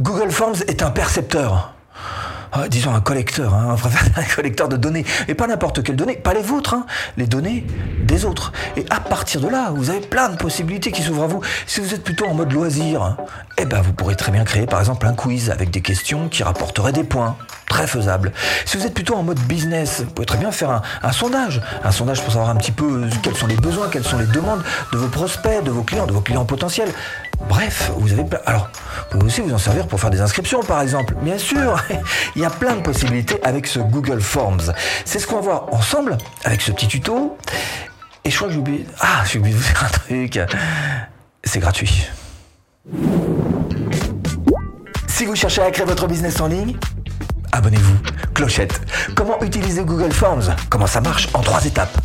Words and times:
Google 0.00 0.30
Forms 0.30 0.62
est 0.68 0.84
un 0.84 0.92
percepteur. 0.92 1.74
Ah, 2.52 2.68
disons 2.68 2.94
un 2.94 3.00
collecteur, 3.00 3.52
hein, 3.52 3.76
un 4.16 4.34
collecteur 4.34 4.68
de 4.68 4.76
données. 4.76 5.04
Et 5.26 5.34
pas 5.34 5.48
n'importe 5.48 5.82
quelle 5.82 5.96
donnée, 5.96 6.14
pas 6.14 6.34
les 6.34 6.40
vôtres, 6.40 6.74
hein, 6.74 6.86
les 7.16 7.26
données 7.26 7.66
des 8.04 8.24
autres. 8.24 8.52
Et 8.76 8.86
à 8.90 9.00
partir 9.00 9.40
de 9.40 9.48
là, 9.48 9.72
vous 9.74 9.90
avez 9.90 10.00
plein 10.00 10.28
de 10.28 10.36
possibilités 10.36 10.92
qui 10.92 11.02
s'ouvrent 11.02 11.24
à 11.24 11.26
vous. 11.26 11.40
Si 11.66 11.80
vous 11.80 11.94
êtes 11.94 12.04
plutôt 12.04 12.26
en 12.26 12.34
mode 12.34 12.52
loisir, 12.52 13.16
eh 13.58 13.64
ben 13.64 13.80
vous 13.82 13.92
pourrez 13.92 14.14
très 14.14 14.30
bien 14.30 14.44
créer 14.44 14.66
par 14.66 14.78
exemple 14.78 15.04
un 15.04 15.14
quiz 15.14 15.50
avec 15.50 15.70
des 15.70 15.80
questions 15.80 16.28
qui 16.28 16.44
rapporteraient 16.44 16.92
des 16.92 17.04
points. 17.04 17.36
Très 17.68 17.86
faisable. 17.86 18.32
Si 18.64 18.76
vous 18.78 18.86
êtes 18.86 18.94
plutôt 18.94 19.14
en 19.14 19.22
mode 19.22 19.40
business, 19.40 20.00
vous 20.00 20.10
pouvez 20.10 20.26
très 20.26 20.38
bien 20.38 20.52
faire 20.52 20.80
un, 21.02 21.12
sondage. 21.12 21.60
Un 21.84 21.90
sondage 21.90 22.22
pour 22.22 22.32
savoir 22.32 22.50
un 22.50 22.56
petit 22.56 22.72
peu 22.72 23.04
euh, 23.04 23.10
quels 23.22 23.36
sont 23.36 23.46
les 23.46 23.56
besoins, 23.56 23.88
quelles 23.88 24.04
sont 24.04 24.16
les 24.16 24.26
demandes 24.26 24.62
de 24.92 24.96
vos 24.96 25.08
prospects, 25.08 25.62
de 25.64 25.70
vos 25.70 25.82
clients, 25.82 26.06
de 26.06 26.12
vos 26.12 26.22
clients 26.22 26.46
potentiels. 26.46 26.88
Bref, 27.48 27.90
vous 27.96 28.12
avez 28.12 28.24
plein. 28.24 28.40
Alors, 28.46 28.68
vous 29.10 29.18
pouvez 29.18 29.24
aussi 29.26 29.40
vous 29.40 29.52
en 29.54 29.58
servir 29.58 29.86
pour 29.86 30.00
faire 30.00 30.10
des 30.10 30.20
inscriptions, 30.20 30.62
par 30.62 30.82
exemple. 30.82 31.14
Bien 31.22 31.38
sûr, 31.38 31.82
il 32.36 32.42
y 32.42 32.44
a 32.44 32.50
plein 32.50 32.76
de 32.76 32.82
possibilités 32.82 33.42
avec 33.42 33.66
ce 33.66 33.78
Google 33.78 34.20
Forms. 34.20 34.72
C'est 35.04 35.18
ce 35.18 35.26
qu'on 35.26 35.36
va 35.36 35.40
voir 35.42 35.64
ensemble 35.72 36.18
avec 36.44 36.60
ce 36.60 36.72
petit 36.72 36.88
tuto. 36.88 37.36
Et 38.24 38.30
je 38.30 38.36
crois 38.36 38.48
que 38.48 38.54
j'ai 38.54 38.60
oublié. 38.60 38.86
Ah, 39.00 39.22
j'ai 39.30 39.38
oublié 39.38 39.54
de 39.54 39.60
vous 39.60 39.66
faire 39.68 39.84
un 39.84 39.88
truc. 39.88 40.40
C'est 41.44 41.60
gratuit. 41.60 42.08
Si 45.06 45.26
vous 45.26 45.34
cherchez 45.34 45.62
à 45.62 45.70
créer 45.70 45.86
votre 45.86 46.06
business 46.06 46.40
en 46.40 46.46
ligne, 46.48 46.76
abonnez-vous. 47.52 47.96
Clochette. 48.34 48.80
Comment 49.16 49.40
utiliser 49.42 49.84
Google 49.84 50.12
Forms? 50.12 50.54
Comment 50.70 50.86
ça 50.86 51.00
marche 51.00 51.28
en 51.34 51.40
trois 51.40 51.64
étapes? 51.64 51.96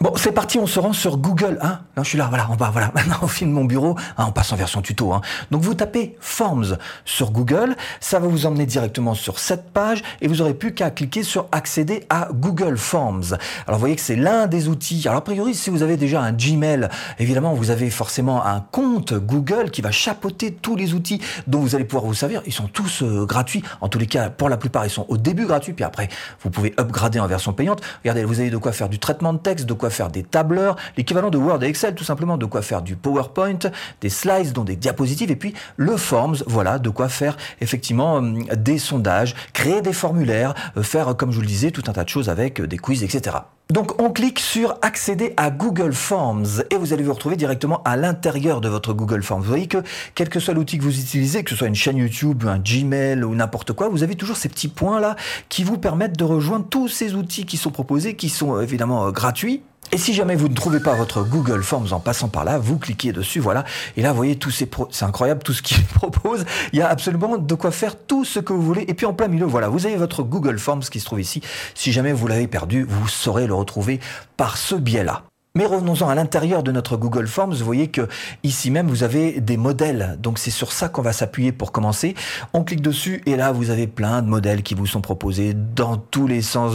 Bon, 0.00 0.14
c'est 0.16 0.32
parti, 0.32 0.58
on 0.58 0.66
se 0.66 0.80
rend 0.80 0.94
sur 0.94 1.18
Google. 1.18 1.58
Hein 1.60 1.80
non, 1.94 2.04
je 2.04 2.08
suis 2.08 2.16
là, 2.16 2.28
voilà, 2.30 2.48
on 2.50 2.56
va, 2.56 2.70
voilà. 2.70 2.90
Maintenant, 2.94 3.18
on 3.20 3.28
filme 3.28 3.50
mon 3.50 3.66
bureau. 3.66 3.96
Hein, 4.16 4.24
on 4.28 4.32
passe 4.32 4.50
en 4.50 4.56
version 4.56 4.80
tuto. 4.80 5.12
Hein. 5.12 5.20
Donc, 5.50 5.60
vous 5.60 5.74
tapez 5.74 6.16
Forms 6.20 6.78
sur 7.04 7.32
Google. 7.32 7.76
Ça 8.00 8.18
va 8.18 8.26
vous 8.26 8.46
emmener 8.46 8.64
directement 8.64 9.12
sur 9.12 9.38
cette 9.38 9.70
page 9.72 10.02
et 10.22 10.28
vous 10.28 10.40
aurez 10.40 10.54
plus 10.54 10.72
qu'à 10.72 10.90
cliquer 10.90 11.22
sur 11.22 11.48
accéder 11.52 12.06
à 12.08 12.28
Google 12.32 12.78
Forms. 12.78 13.36
Alors, 13.66 13.74
vous 13.74 13.80
voyez 13.80 13.94
que 13.94 14.00
c'est 14.00 14.16
l'un 14.16 14.46
des 14.46 14.68
outils. 14.68 15.02
Alors, 15.04 15.18
a 15.18 15.24
priori, 15.24 15.54
si 15.54 15.68
vous 15.68 15.82
avez 15.82 15.98
déjà 15.98 16.22
un 16.22 16.32
Gmail, 16.32 16.88
évidemment, 17.18 17.52
vous 17.52 17.68
avez 17.70 17.90
forcément 17.90 18.46
un 18.46 18.60
compte 18.60 19.12
Google 19.12 19.70
qui 19.70 19.82
va 19.82 19.90
chapeauter 19.90 20.50
tous 20.50 20.76
les 20.76 20.94
outils 20.94 21.20
dont 21.46 21.60
vous 21.60 21.74
allez 21.74 21.84
pouvoir 21.84 22.06
vous 22.06 22.14
servir. 22.14 22.40
Ils 22.46 22.54
sont 22.54 22.68
tous 22.68 23.02
euh, 23.02 23.26
gratuits. 23.26 23.62
En 23.82 23.90
tous 23.90 23.98
les 23.98 24.06
cas, 24.06 24.30
pour 24.30 24.48
la 24.48 24.56
plupart, 24.56 24.86
ils 24.86 24.90
sont 24.90 25.04
au 25.10 25.18
début 25.18 25.44
gratuits. 25.44 25.74
Puis 25.74 25.84
après, 25.84 26.08
vous 26.42 26.48
pouvez 26.48 26.72
upgrader 26.80 27.20
en 27.20 27.26
version 27.26 27.52
payante. 27.52 27.82
Regardez, 28.02 28.24
vous 28.24 28.40
avez 28.40 28.48
de 28.48 28.56
quoi 28.56 28.72
faire 28.72 28.88
du 28.88 28.98
traitement 28.98 29.34
de 29.34 29.38
texte, 29.38 29.66
de 29.66 29.74
quoi 29.74 29.89
faire 29.90 30.10
des 30.10 30.22
tableurs, 30.22 30.76
l'équivalent 30.96 31.30
de 31.30 31.38
Word 31.38 31.62
et 31.62 31.66
Excel, 31.66 31.94
tout 31.94 32.04
simplement, 32.04 32.36
de 32.36 32.46
quoi 32.46 32.62
faire 32.62 32.82
du 32.82 32.96
PowerPoint, 32.96 33.58
des 34.00 34.08
slides, 34.08 34.52
dont 34.52 34.64
des 34.64 34.76
diapositives, 34.76 35.30
et 35.30 35.36
puis 35.36 35.54
le 35.76 35.96
Forms, 35.96 36.38
voilà, 36.46 36.78
de 36.78 36.90
quoi 36.90 37.08
faire 37.08 37.36
effectivement 37.60 38.22
euh, 38.22 38.54
des 38.56 38.78
sondages, 38.78 39.34
créer 39.52 39.82
des 39.82 39.92
formulaires, 39.92 40.54
euh, 40.76 40.82
faire, 40.82 41.16
comme 41.16 41.30
je 41.30 41.36
vous 41.36 41.42
le 41.42 41.46
disais, 41.46 41.70
tout 41.70 41.82
un 41.88 41.92
tas 41.92 42.04
de 42.04 42.08
choses 42.08 42.28
avec 42.28 42.60
euh, 42.60 42.66
des 42.66 42.78
quiz, 42.78 43.02
etc. 43.02 43.36
Donc 43.70 44.02
on 44.02 44.10
clique 44.10 44.40
sur 44.40 44.74
accéder 44.82 45.32
à 45.36 45.50
Google 45.50 45.92
Forms 45.92 46.64
et 46.70 46.76
vous 46.76 46.92
allez 46.92 47.04
vous 47.04 47.12
retrouver 47.12 47.36
directement 47.36 47.82
à 47.84 47.96
l'intérieur 47.96 48.60
de 48.60 48.68
votre 48.68 48.92
Google 48.92 49.22
Forms. 49.22 49.42
Vous 49.42 49.48
voyez 49.48 49.68
que 49.68 49.78
quel 50.16 50.28
que 50.28 50.40
soit 50.40 50.54
l'outil 50.54 50.78
que 50.78 50.82
vous 50.82 50.98
utilisez, 50.98 51.44
que 51.44 51.50
ce 51.50 51.56
soit 51.56 51.68
une 51.68 51.76
chaîne 51.76 51.96
YouTube, 51.96 52.44
un 52.48 52.58
Gmail 52.58 53.22
ou 53.22 53.32
n'importe 53.36 53.72
quoi, 53.72 53.88
vous 53.88 54.02
avez 54.02 54.16
toujours 54.16 54.36
ces 54.36 54.48
petits 54.48 54.66
points 54.66 54.98
là 54.98 55.14
qui 55.48 55.62
vous 55.62 55.78
permettent 55.78 56.18
de 56.18 56.24
rejoindre 56.24 56.66
tous 56.68 56.88
ces 56.88 57.14
outils 57.14 57.46
qui 57.46 57.56
sont 57.56 57.70
proposés, 57.70 58.16
qui 58.16 58.28
sont 58.28 58.60
évidemment 58.60 59.12
gratuits 59.12 59.62
et 59.92 59.98
si 59.98 60.14
jamais 60.14 60.36
vous 60.36 60.48
ne 60.48 60.54
trouvez 60.54 60.78
pas 60.78 60.94
votre 60.94 61.22
Google 61.22 61.62
Forms 61.62 61.92
en 61.92 61.98
passant 61.98 62.28
par 62.28 62.44
là, 62.44 62.58
vous 62.58 62.78
cliquez 62.78 63.12
dessus, 63.12 63.40
voilà. 63.40 63.64
Et 63.96 64.02
là, 64.02 64.10
vous 64.10 64.16
voyez, 64.16 64.36
tous 64.36 64.50
ces 64.50 64.66
pro... 64.66 64.86
c'est 64.90 65.04
incroyable 65.04 65.42
tout 65.42 65.52
ce 65.52 65.62
qu'il 65.62 65.82
propose. 65.94 66.44
Il 66.72 66.78
y 66.78 66.82
a 66.82 66.88
absolument 66.88 67.38
de 67.38 67.54
quoi 67.54 67.72
faire 67.72 67.96
tout 67.96 68.24
ce 68.24 68.38
que 68.38 68.52
vous 68.52 68.62
voulez. 68.62 68.84
Et 68.86 68.94
puis 68.94 69.06
en 69.06 69.14
plein 69.14 69.28
milieu, 69.28 69.46
voilà, 69.46 69.68
vous 69.68 69.86
avez 69.86 69.96
votre 69.96 70.22
Google 70.22 70.58
Forms 70.58 70.82
qui 70.82 71.00
se 71.00 71.06
trouve 71.06 71.20
ici. 71.20 71.42
Si 71.74 71.90
jamais 71.90 72.12
vous 72.12 72.28
l'avez 72.28 72.46
perdu, 72.46 72.86
vous 72.88 73.08
saurez 73.08 73.46
le 73.46 73.54
retrouver 73.54 74.00
par 74.36 74.56
ce 74.56 74.76
biais-là. 74.76 75.29
Mais 75.56 75.66
revenons-en 75.66 76.08
à 76.08 76.14
l'intérieur 76.14 76.62
de 76.62 76.70
notre 76.70 76.96
Google 76.96 77.26
Forms. 77.26 77.54
Vous 77.54 77.64
voyez 77.64 77.88
que 77.88 78.06
ici 78.44 78.70
même, 78.70 78.86
vous 78.86 79.02
avez 79.02 79.40
des 79.40 79.56
modèles. 79.56 80.16
Donc 80.20 80.38
c'est 80.38 80.52
sur 80.52 80.70
ça 80.70 80.88
qu'on 80.88 81.02
va 81.02 81.12
s'appuyer 81.12 81.50
pour 81.50 81.72
commencer. 81.72 82.14
On 82.52 82.62
clique 82.62 82.82
dessus 82.82 83.20
et 83.26 83.34
là, 83.34 83.50
vous 83.50 83.70
avez 83.70 83.88
plein 83.88 84.22
de 84.22 84.28
modèles 84.28 84.62
qui 84.62 84.74
vous 84.74 84.86
sont 84.86 85.00
proposés 85.00 85.52
dans 85.54 85.96
tous 85.96 86.28
les 86.28 86.40
sens. 86.40 86.74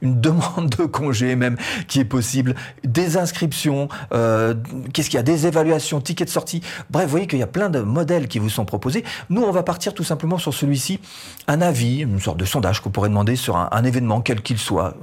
Une 0.00 0.22
demande 0.22 0.70
de 0.70 0.84
congé 0.86 1.36
même 1.36 1.58
qui 1.86 2.00
est 2.00 2.06
possible. 2.06 2.54
Des 2.82 3.18
inscriptions. 3.18 3.88
Euh, 4.14 4.54
Qu'est-ce 4.94 5.10
qu'il 5.10 5.18
y 5.18 5.20
a? 5.20 5.22
Des 5.22 5.46
évaluations, 5.46 6.00
tickets 6.00 6.28
de 6.28 6.32
sortie. 6.32 6.62
Bref, 6.88 7.04
vous 7.04 7.10
voyez 7.10 7.26
qu'il 7.26 7.40
y 7.40 7.42
a 7.42 7.46
plein 7.46 7.68
de 7.68 7.80
modèles 7.80 8.28
qui 8.28 8.38
vous 8.38 8.48
sont 8.48 8.64
proposés. 8.64 9.04
Nous, 9.28 9.42
on 9.42 9.52
va 9.52 9.62
partir 9.62 9.92
tout 9.92 10.04
simplement 10.04 10.38
sur 10.38 10.54
celui-ci. 10.54 10.98
Un 11.46 11.60
avis, 11.60 11.98
une 11.98 12.20
sorte 12.20 12.38
de 12.38 12.46
sondage 12.46 12.80
qu'on 12.80 12.90
pourrait 12.90 13.10
demander 13.10 13.36
sur 13.36 13.58
un, 13.58 13.84
événement, 13.84 14.22
quel 14.22 14.40
qu'il 14.40 14.56
soit. 14.56 14.94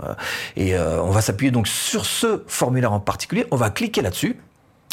Et 0.55 0.75
euh, 0.75 0.99
on 1.03 1.11
va 1.11 1.21
s'appuyer 1.21 1.51
donc 1.51 1.67
sur 1.67 2.07
ce 2.07 2.41
formulaire 2.47 2.93
en 2.93 2.99
particulier 2.99 3.10
on 3.51 3.55
va 3.55 3.69
cliquer 3.69 4.01
là-dessus. 4.01 4.37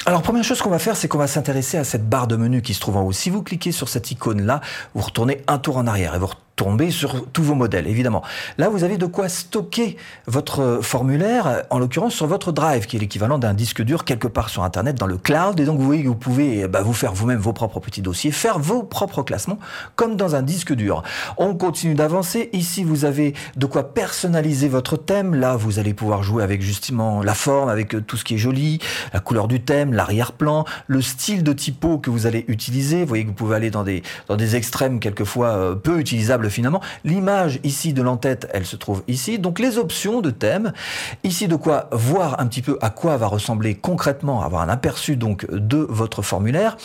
Alors 0.07 0.23
première 0.23 0.45
chose 0.45 0.63
qu'on 0.63 0.71
va 0.71 0.79
faire, 0.79 0.97
c'est 0.97 1.09
qu'on 1.09 1.19
va 1.19 1.27
s'intéresser 1.27 1.77
à 1.77 1.85
cette 1.85 2.09
barre 2.09 2.29
de 2.29 2.37
menu 2.37 2.63
qui 2.63 2.73
se 2.73 2.81
trouve 2.81 2.97
en 2.97 3.03
haut. 3.03 3.13
Si 3.13 3.31
vous 3.31 3.43
cliquez 3.43 3.73
sur 3.73 3.89
cette 3.89 4.11
icône-là, 4.11 4.61
vous 4.95 5.03
retournez 5.03 5.43
un 5.49 5.59
tour 5.59 5.77
en 5.77 5.87
arrière 5.87 6.15
et 6.15 6.19
vous 6.19 6.29
tomber 6.59 6.91
sur 6.91 7.27
tous 7.33 7.45
vos 7.45 7.55
modèles, 7.55 7.87
évidemment. 7.87 8.23
Là, 8.59 8.69
vous 8.69 8.83
avez 8.83 8.99
de 8.99 9.07
quoi 9.07 9.29
stocker 9.29 9.97
votre 10.27 10.81
formulaire, 10.83 11.63
en 11.71 11.79
l'occurrence 11.79 12.15
sur 12.15 12.27
votre 12.27 12.51
Drive, 12.51 12.87
qui 12.87 12.97
est 12.97 12.99
l'équivalent 12.99 13.39
d'un 13.39 13.55
disque 13.55 13.81
dur 13.81 14.05
quelque 14.05 14.27
part 14.27 14.49
sur 14.49 14.65
Internet 14.65 14.97
dans 14.97 15.07
le 15.07 15.19
cloud. 15.19 15.61
Et 15.61 15.65
donc, 15.65 15.79
vous 15.79 15.87
voyez 15.87 16.03
que 16.03 16.09
vous 16.09 16.17
pouvez 16.17 16.67
bah, 16.67 16.83
vous 16.83 16.93
faire 16.93 17.13
vous-même 17.13 17.39
vos 17.39 17.53
propres 17.53 17.79
petits 17.79 18.03
dossiers, 18.03 18.33
faire 18.33 18.59
vos 18.59 18.83
propres 18.83 19.23
classements, 19.23 19.61
comme 19.95 20.17
dans 20.17 20.35
un 20.35 20.43
disque 20.43 20.75
dur. 20.75 21.05
On 21.37 21.55
continue 21.55 21.95
d'avancer. 21.95 22.51
Ici, 22.53 22.83
vous 22.83 23.05
avez 23.05 23.35
de 23.57 23.67
quoi 23.67 23.95
personnaliser 23.95 24.69
votre 24.69 24.97
thème. 24.97 25.37
Là, 25.37 25.55
vous 25.55 25.79
allez 25.79 25.95
pouvoir 25.95 26.25
jouer 26.25 26.43
avec 26.43 26.61
justement 26.61 27.23
la 27.23 27.35
forme, 27.35 27.69
avec 27.69 27.95
euh, 27.95 28.01
tout 28.01 28.17
ce 28.17 28.25
qui 28.25 28.35
est 28.35 28.39
joli, 28.39 28.81
la 29.13 29.21
couleur 29.21 29.47
du 29.47 29.61
thème, 29.61 29.93
l'arrière-plan, 29.93 30.65
le 30.89 31.03
style 31.03 31.45
de 31.45 31.53
typo 31.53 31.99
que 31.99 32.11
vous 32.11 32.27
allez 32.27 32.45
utiliser. 32.49 33.03
Vous 33.03 33.07
voyez 33.07 33.23
que 33.23 33.29
vous 33.29 33.35
pouvez 33.35 33.55
aller 33.55 33.71
dans 33.71 33.85
des, 33.85 34.03
dans 34.27 34.37
des 34.37 34.57
extrêmes 34.57 34.99
quelquefois 34.99 35.51
euh, 35.51 35.75
peu 35.77 36.01
utilisables 36.01 36.48
finalement. 36.49 36.81
L'image 37.05 37.61
ici 37.65 37.93
de 37.93 38.03
l'entête, 38.03 38.49
elle 38.53 38.67
se 38.67 38.77
trouve 38.77 39.03
ici. 39.09 39.39
Donc 39.39 39.59
les 39.59 39.79
options 39.79 40.21
de 40.21 40.31
thème, 40.31 40.73
ici 41.25 41.49
de 41.49 41.57
quoi 41.57 41.89
voir 41.93 42.41
un 42.41 42.47
petit 42.47 42.63
peu 42.63 42.79
à 42.81 42.91
quoi 42.91 43.17
va 43.17 43.27
ressembler 43.27 43.75
concrètement, 43.75 44.43
avoir 44.43 44.63
un 44.63 44.69
aperçu 44.69 45.17
donc 45.17 45.51
de 45.51 45.79
votre 45.89 46.23
formulaire 46.23 46.77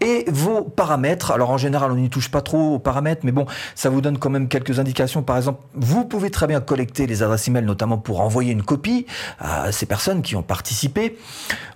et 0.00 0.24
vos 0.30 0.62
paramètres. 0.62 1.30
Alors 1.30 1.50
en 1.50 1.58
général, 1.58 1.92
on 1.92 1.96
n'y 1.96 2.10
touche 2.10 2.30
pas 2.30 2.40
trop 2.40 2.74
aux 2.74 2.78
paramètres, 2.78 3.22
mais 3.24 3.32
bon, 3.32 3.46
ça 3.74 3.90
vous 3.90 4.00
donne 4.00 4.18
quand 4.18 4.30
même 4.30 4.48
quelques 4.48 4.78
indications. 4.78 5.22
Par 5.22 5.36
exemple, 5.36 5.62
vous 5.74 6.04
pouvez 6.04 6.30
très 6.30 6.46
bien 6.46 6.60
collecter 6.60 7.06
les 7.06 7.22
adresses 7.22 7.48
email, 7.48 7.64
notamment 7.64 7.98
pour 7.98 8.20
envoyer 8.20 8.52
une 8.52 8.62
copie 8.62 9.06
à 9.38 9.72
ces 9.72 9.86
personnes 9.86 10.22
qui 10.22 10.36
ont 10.36 10.42
participé. 10.42 11.18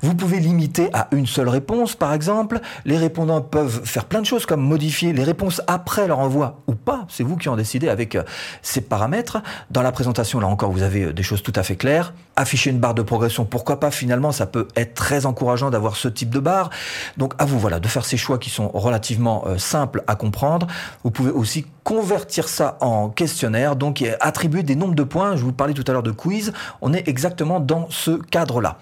Vous 0.03 0.15
pouvez 0.15 0.41
limiter 0.41 0.89
à 0.93 1.09
une 1.13 1.27
seule 1.27 1.49
réponse, 1.49 1.95
par 1.95 2.13
exemple. 2.13 2.61
Les 2.85 2.99
répondants 2.99 3.41
peuvent 3.41 3.83
faire 3.85 4.05
plein 4.05 4.21
de 4.21 4.27
choses 4.27 4.47
comme 4.47 4.61
modifier 4.61 5.13
les 5.13 5.25
réponses 5.25 5.63
après 5.67 6.07
leur 6.07 6.19
envoi 6.19 6.61
ou 6.67 6.75
pas. 6.75 7.07
Vous 7.27 7.37
qui 7.37 7.49
en 7.49 7.57
décidez 7.57 7.89
avec 7.89 8.15
euh, 8.15 8.23
ces 8.63 8.81
paramètres. 8.81 9.39
Dans 9.71 9.83
la 9.83 9.93
présentation, 9.93 10.41
là 10.41 10.47
encore, 10.47 10.71
vous 10.71 10.83
avez 10.83 11.05
euh, 11.05 11.13
des 11.13 11.23
choses 11.23 11.43
tout 11.43 11.53
à 11.57 11.63
fait 11.63 11.77
claires. 11.77 12.15
Afficher 12.37 12.71
une 12.71 12.79
barre 12.79 12.95
de 12.95 13.03
progression, 13.03 13.45
pourquoi 13.45 13.81
pas 13.81 13.91
Finalement, 13.91 14.33
ça 14.33 14.47
peut 14.47 14.69
être 14.77 14.95
très 14.95 15.27
encourageant 15.27 15.71
d'avoir 15.71 15.97
ce 15.97 16.09
type 16.09 16.31
de 16.31 16.41
barre. 16.41 16.71
Donc 17.17 17.35
à 17.39 17.45
vous, 17.45 17.59
voilà, 17.59 17.81
de 17.81 17.89
faire 17.89 18.05
ces 18.05 18.17
choix 18.17 18.39
qui 18.39 18.51
sont 18.51 18.69
relativement 18.69 19.45
euh, 19.47 19.59
simples 19.59 20.03
à 20.07 20.15
comprendre. 20.15 20.67
Vous 21.05 21.11
pouvez 21.11 21.31
aussi 21.31 21.67
convertir 21.85 22.49
ça 22.49 22.79
en 22.81 23.09
questionnaire, 23.09 23.77
donc 23.77 24.03
attribuer 24.21 24.65
des 24.65 24.75
nombres 24.75 24.97
de 24.97 25.05
points. 25.05 25.37
Je 25.37 25.45
vous 25.45 25.53
parlais 25.53 25.73
tout 25.73 25.85
à 25.87 25.93
l'heure 25.93 26.03
de 26.03 26.11
quiz. 26.11 26.53
On 26.81 26.93
est 26.93 27.07
exactement 27.07 27.61
dans 27.61 27.87
ce 27.91 28.11
cadre-là. 28.11 28.79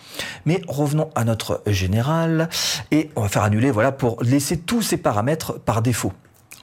Mais 0.46 0.62
revenons 0.68 1.10
à 1.14 1.24
notre 1.24 1.62
général 1.66 2.48
et 2.90 3.10
on 3.14 3.22
va 3.22 3.28
faire 3.28 3.42
annuler, 3.42 3.70
voilà, 3.70 3.92
pour 3.92 4.22
laisser 4.22 4.58
tous 4.58 4.80
ces 4.80 4.96
paramètres 4.96 5.58
par 5.60 5.82
défaut. 5.82 6.12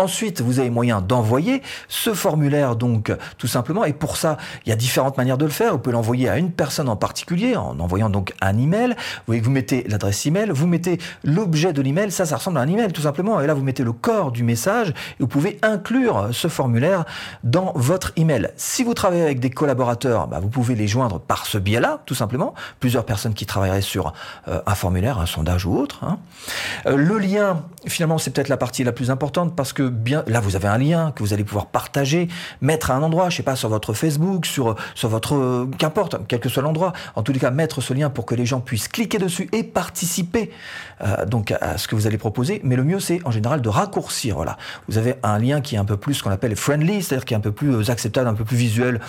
Ensuite, 0.02 0.42
vous 0.42 0.60
avez 0.60 0.72
moyen 0.72 1.00
d'envoyer 1.00 1.62
ce 1.88 2.16
formulaire, 2.16 2.76
donc 2.76 3.16
tout 3.38 3.46
simplement. 3.46 3.86
Et 3.86 3.94
pour 3.94 4.18
ça, 4.18 4.38
il 4.66 4.70
y 4.70 4.72
a 4.72 4.76
différentes 4.76 5.16
manières 5.16 5.38
de 5.38 5.46
le 5.46 5.52
faire. 5.52 5.74
Vous 5.74 5.78
pouvez 5.78 5.94
l'envoyer 5.94 6.28
à 6.28 6.40
une 6.40 6.52
personne 6.52 6.90
en 6.90 6.96
particulier 6.96 7.56
en 7.56 7.80
envoyant 7.80 8.10
donc 8.10 8.34
un 8.42 8.58
email. 8.58 8.90
Vous 8.90 9.24
voyez 9.28 9.42
vous 9.42 9.52
mettez 9.52 9.86
l'adresse 9.88 10.26
email, 10.26 10.50
vous 10.50 10.66
mettez 10.66 10.98
l'objet 11.24 11.72
de 11.72 11.84
l'email. 11.84 12.12
Ça, 12.12 12.26
ça 12.26 12.38
ressemble 12.38 12.58
à 12.58 12.62
un 12.62 12.68
email 12.68 12.92
tout 12.92 13.04
simplement. 13.04 13.40
Et 13.42 13.46
là, 13.46 13.54
vous 13.54 13.62
mettez 13.62 13.84
le 13.84 13.92
corps 13.92 14.32
du 14.32 14.44
message 14.44 14.90
et 14.90 14.94
vous 15.20 15.28
pouvez 15.28 15.60
inclure 15.62 16.30
ce 16.32 16.48
formulaire 16.48 17.06
dans 17.44 17.72
votre 17.76 18.12
email. 18.16 18.50
Si 18.56 18.84
vous 18.84 18.96
travaillez 18.96 19.22
avec 19.22 19.40
des 19.40 19.52
collaborateurs, 19.52 20.28
bah, 20.28 20.40
vous 20.42 20.50
pouvez 20.50 20.74
les 20.74 20.88
joindre 20.88 21.20
par 21.20 21.46
ce 21.46 21.60
biais-là, 21.60 22.02
tout 22.08 22.16
simplement. 22.16 22.56
Plusieurs 22.80 23.06
personnes 23.06 23.36
qui 23.36 23.46
travailleraient 23.46 23.82
sur 23.82 24.14
euh, 24.48 24.62
un 24.66 24.74
formulaire, 24.74 25.20
un 25.20 25.28
sondage 25.28 25.68
ou 25.68 25.78
autre. 25.78 26.00
Hein. 26.04 26.18
Euh, 26.88 26.98
le 26.98 27.20
lien, 27.20 27.62
finalement, 27.86 28.18
c'est 28.18 28.32
peut-être 28.32 28.50
la 28.50 28.58
partie 28.58 28.84
la 28.84 28.94
plus 28.94 29.12
importante 29.12 29.56
parce 29.56 29.74
que 29.74 29.91
là 30.28 30.40
vous 30.40 30.56
avez 30.56 30.68
un 30.68 30.78
lien 30.78 31.12
que 31.12 31.24
vous 31.24 31.34
allez 31.34 31.44
pouvoir 31.44 31.68
partager, 31.68 32.28
mettre 32.62 32.92
à 32.92 32.96
un 32.96 33.02
endroit, 33.02 33.30
je 33.30 33.38
sais 33.38 33.44
pas, 33.44 33.56
sur 33.56 33.70
votre 33.70 33.94
Facebook, 33.94 34.46
sur, 34.46 34.76
votre, 35.04 35.68
qu'importe, 35.78 36.18
quel 36.28 36.40
que 36.40 36.50
soit 36.50 36.64
l'endroit. 36.64 36.94
En 37.16 37.24
tous 37.24 37.32
les 37.32 37.40
cas, 37.40 37.52
mettre 37.52 37.82
ce 37.82 37.94
lien 37.94 38.10
pour 38.10 38.26
que 38.26 38.36
les 38.36 38.46
gens 38.46 38.60
puissent 38.60 38.88
cliquer 38.88 39.18
dessus 39.18 39.50
et 39.52 39.64
participer 39.64 40.52
euh, 41.02 41.26
donc 41.26 41.52
à 41.52 41.78
ce 41.78 41.88
que 41.88 41.96
vous 41.96 42.08
allez 42.08 42.18
proposer. 42.18 42.62
Mais 42.64 42.76
le 42.76 42.84
mieux, 42.84 43.00
c'est 43.00 43.20
en 43.26 43.32
général 43.32 43.62
de 43.62 43.70
raccourcir. 43.70 44.36
Voilà, 44.36 44.58
vous 44.88 44.98
avez 44.98 45.16
un 45.24 45.40
lien 45.40 45.62
qui 45.62 45.76
est 45.76 45.80
un 45.80 45.86
peu 45.86 45.98
plus 45.98 46.16
ce 46.16 46.24
qu'on 46.24 46.32
appelle 46.32 46.56
friendly, 46.56 47.02
c'est-à-dire 47.02 47.26
qui 47.26 47.34
est 47.34 47.38
un 47.38 47.42
peu 47.42 47.52
plus 47.52 47.90
acceptable, 47.90 48.28
un 48.28 48.34
peu 48.34 48.46
plus 48.46 48.58
visuel, 48.58 49.00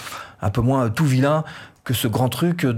un 0.40 0.50
peu 0.50 0.61
moins 0.61 0.88
tout 0.90 1.06
vilain 1.06 1.44
que 1.84 1.94
ce 1.94 2.06
grand 2.06 2.29
truc 2.29 2.64
euh, 2.64 2.75